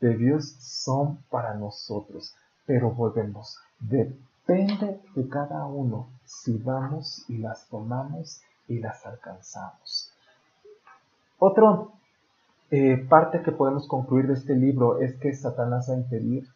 de 0.00 0.16
Dios 0.16 0.56
son 0.60 1.18
para 1.30 1.54
nosotros, 1.54 2.34
pero 2.66 2.90
volvemos, 2.90 3.58
Depende 3.80 5.00
de 5.14 5.28
cada 5.28 5.66
uno 5.66 6.08
si 6.24 6.56
vamos 6.58 7.24
y 7.28 7.38
las 7.38 7.66
tomamos 7.68 8.40
y 8.68 8.78
las 8.78 9.04
alcanzamos. 9.04 10.10
Otra 11.38 11.84
eh, 12.70 12.96
parte 13.08 13.42
que 13.42 13.52
podemos 13.52 13.88
concluir 13.88 14.26
de 14.26 14.34
este 14.34 14.54
libro 14.54 15.00
es 15.00 15.14
que 15.16 15.34
Satanás 15.34 15.88
va 15.88 15.94
a 15.94 15.98
impedir 15.98 16.48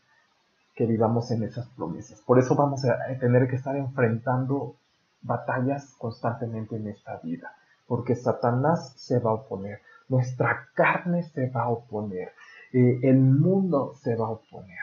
que 0.78 0.86
vivamos 0.86 1.32
en 1.32 1.42
esas 1.42 1.66
promesas. 1.70 2.20
Por 2.20 2.38
eso 2.38 2.54
vamos 2.54 2.84
a 2.84 2.96
tener 3.18 3.48
que 3.48 3.56
estar 3.56 3.74
enfrentando 3.74 4.76
batallas 5.22 5.96
constantemente 5.98 6.76
en 6.76 6.86
esta 6.86 7.16
vida, 7.16 7.52
porque 7.88 8.14
Satanás 8.14 8.92
se 8.94 9.18
va 9.18 9.32
a 9.32 9.34
oponer, 9.34 9.80
nuestra 10.08 10.68
carne 10.74 11.24
se 11.24 11.50
va 11.50 11.64
a 11.64 11.70
oponer, 11.70 12.28
eh, 12.72 13.00
el 13.02 13.18
mundo 13.18 13.94
se 13.96 14.14
va 14.14 14.28
a 14.28 14.30
oponer, 14.30 14.78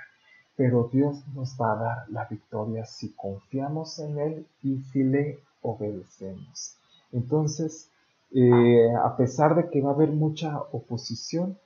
pero 0.57 0.89
Dios 0.91 1.25
nos 1.33 1.55
va 1.55 1.71
a 1.71 1.77
dar 1.77 2.09
la 2.09 2.25
victoria 2.25 2.83
si 2.83 3.13
confiamos 3.13 3.97
en 3.99 4.19
Él 4.19 4.47
y 4.63 4.81
si 4.91 5.01
le 5.01 5.39
obedecemos. 5.61 6.75
Entonces, 7.13 7.89
eh, 8.33 8.93
a 9.01 9.15
pesar 9.15 9.55
de 9.55 9.69
que 9.69 9.81
va 9.81 9.91
a 9.91 9.93
haber 9.93 10.09
mucha 10.09 10.59
oposición, 10.73 11.57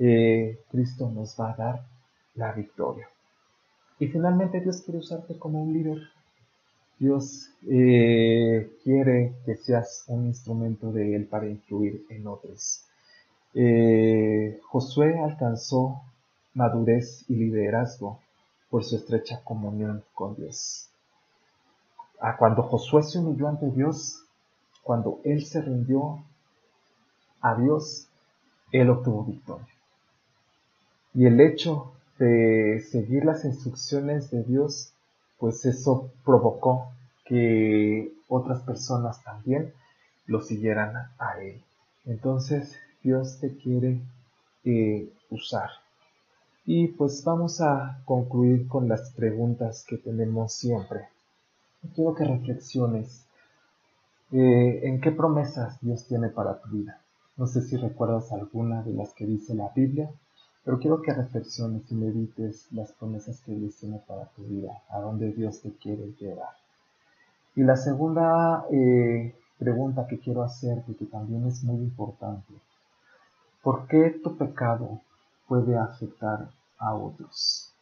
eh, 0.00 0.58
Cristo 0.68 1.08
nos 1.08 1.36
va 1.38 1.52
a 1.52 1.56
dar 1.56 1.82
la 2.34 2.50
victoria. 2.50 3.08
Y 3.98 4.06
finalmente 4.08 4.60
Dios 4.60 4.82
quiere 4.82 5.00
usarte 5.00 5.38
como 5.38 5.62
un 5.62 5.72
líder. 5.72 5.98
Dios 6.98 7.50
eh, 7.68 8.70
quiere 8.82 9.34
que 9.44 9.56
seas 9.56 10.04
un 10.08 10.26
instrumento 10.26 10.92
de 10.92 11.14
Él 11.14 11.26
para 11.26 11.48
influir 11.48 12.04
en 12.08 12.26
otros. 12.26 12.84
Eh, 13.54 14.60
Josué 14.68 15.18
alcanzó 15.18 16.02
madurez 16.54 17.24
y 17.28 17.34
liderazgo 17.34 18.20
por 18.70 18.84
su 18.84 18.96
estrecha 18.96 19.40
comunión 19.44 20.04
con 20.14 20.34
Dios. 20.36 20.88
Ah, 22.20 22.36
cuando 22.36 22.62
Josué 22.62 23.02
se 23.02 23.18
humilló 23.18 23.48
ante 23.48 23.70
Dios, 23.70 24.24
cuando 24.82 25.20
él 25.24 25.44
se 25.44 25.60
rindió 25.60 26.24
a 27.40 27.54
Dios, 27.54 28.08
él 28.72 28.90
obtuvo 28.90 29.24
victoria. 29.24 29.68
Y 31.14 31.26
el 31.26 31.40
hecho 31.40 31.92
de 32.18 32.84
seguir 32.90 33.24
las 33.24 33.44
instrucciones 33.44 34.30
de 34.30 34.42
Dios, 34.42 34.92
pues 35.38 35.64
eso 35.64 36.10
provocó 36.24 36.90
que 37.24 38.12
otras 38.28 38.62
personas 38.62 39.22
también 39.22 39.72
lo 40.26 40.42
siguieran 40.42 40.94
a 41.18 41.40
Él. 41.40 41.62
Entonces 42.04 42.76
Dios 43.02 43.38
te 43.40 43.56
quiere 43.56 44.00
eh, 44.64 45.08
usar. 45.30 45.70
Y 46.66 46.88
pues 46.88 47.24
vamos 47.24 47.60
a 47.60 48.02
concluir 48.04 48.68
con 48.68 48.88
las 48.88 49.10
preguntas 49.12 49.84
que 49.88 49.96
tenemos 49.96 50.52
siempre. 50.52 51.08
Quiero 51.94 52.14
que 52.14 52.24
reflexiones 52.24 53.24
eh, 54.32 54.80
en 54.82 55.00
qué 55.00 55.12
promesas 55.12 55.80
Dios 55.80 56.06
tiene 56.06 56.28
para 56.28 56.60
tu 56.60 56.68
vida. 56.70 57.00
No 57.36 57.46
sé 57.46 57.62
si 57.62 57.76
recuerdas 57.76 58.32
alguna 58.32 58.82
de 58.82 58.92
las 58.92 59.14
que 59.14 59.24
dice 59.24 59.54
la 59.54 59.70
Biblia, 59.74 60.10
pero 60.68 60.80
quiero 60.80 61.00
que 61.00 61.14
reflexiones 61.14 61.90
y 61.90 61.94
medites 61.94 62.70
las 62.72 62.92
promesas 62.92 63.40
que 63.40 63.54
Dios 63.54 63.76
tiene 63.76 64.02
para 64.06 64.26
tu 64.26 64.42
vida, 64.42 64.82
a 64.90 64.98
dónde 64.98 65.32
Dios 65.32 65.62
te 65.62 65.72
quiere 65.72 66.12
llevar. 66.20 66.52
Y 67.56 67.62
la 67.62 67.74
segunda 67.74 68.66
eh, 68.70 69.34
pregunta 69.58 70.06
que 70.06 70.18
quiero 70.18 70.42
hacerte, 70.42 70.94
que 70.94 71.06
también 71.06 71.46
es 71.46 71.64
muy 71.64 71.76
importante, 71.76 72.52
¿por 73.62 73.86
qué 73.86 74.20
tu 74.22 74.36
pecado 74.36 75.00
puede 75.46 75.74
afectar 75.74 76.50
a 76.76 76.94
otros? 76.94 77.72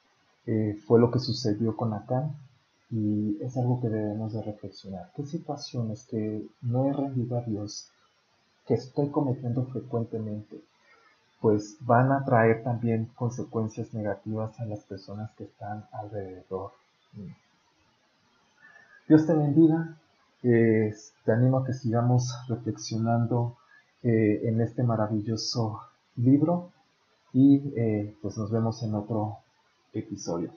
Eh, 0.46 0.80
fue 0.86 1.00
lo 1.00 1.10
que 1.10 1.18
sucedió 1.18 1.76
con 1.76 1.92
Acán 1.92 2.36
y 2.92 3.36
es 3.42 3.56
algo 3.56 3.80
que 3.80 3.88
debemos 3.88 4.32
de 4.32 4.42
reflexionar. 4.42 5.10
¿Qué 5.16 5.26
situaciones 5.26 6.04
que 6.04 6.46
no 6.62 6.86
he 6.86 6.92
rendido 6.92 7.36
a 7.36 7.42
Dios, 7.42 7.88
que 8.64 8.74
estoy 8.74 9.10
cometiendo 9.10 9.64
frecuentemente, 9.64 10.60
pues 11.40 11.76
van 11.80 12.12
a 12.12 12.24
traer 12.24 12.62
también 12.64 13.06
consecuencias 13.14 13.92
negativas 13.94 14.58
a 14.58 14.64
las 14.64 14.80
personas 14.80 15.30
que 15.32 15.44
están 15.44 15.84
alrededor. 15.92 16.72
Dios 19.08 19.26
te 19.26 19.34
bendiga. 19.34 19.96
te 20.42 21.32
animo 21.32 21.58
a 21.58 21.64
que 21.64 21.72
sigamos 21.72 22.32
reflexionando 22.48 23.56
eh, 24.02 24.40
en 24.44 24.60
este 24.60 24.82
maravilloso 24.82 25.80
libro 26.16 26.70
y 27.32 27.72
eh, 27.76 28.14
pues 28.22 28.38
nos 28.38 28.50
vemos 28.50 28.82
en 28.82 28.94
otro 28.94 29.38
episodio. 29.92 30.52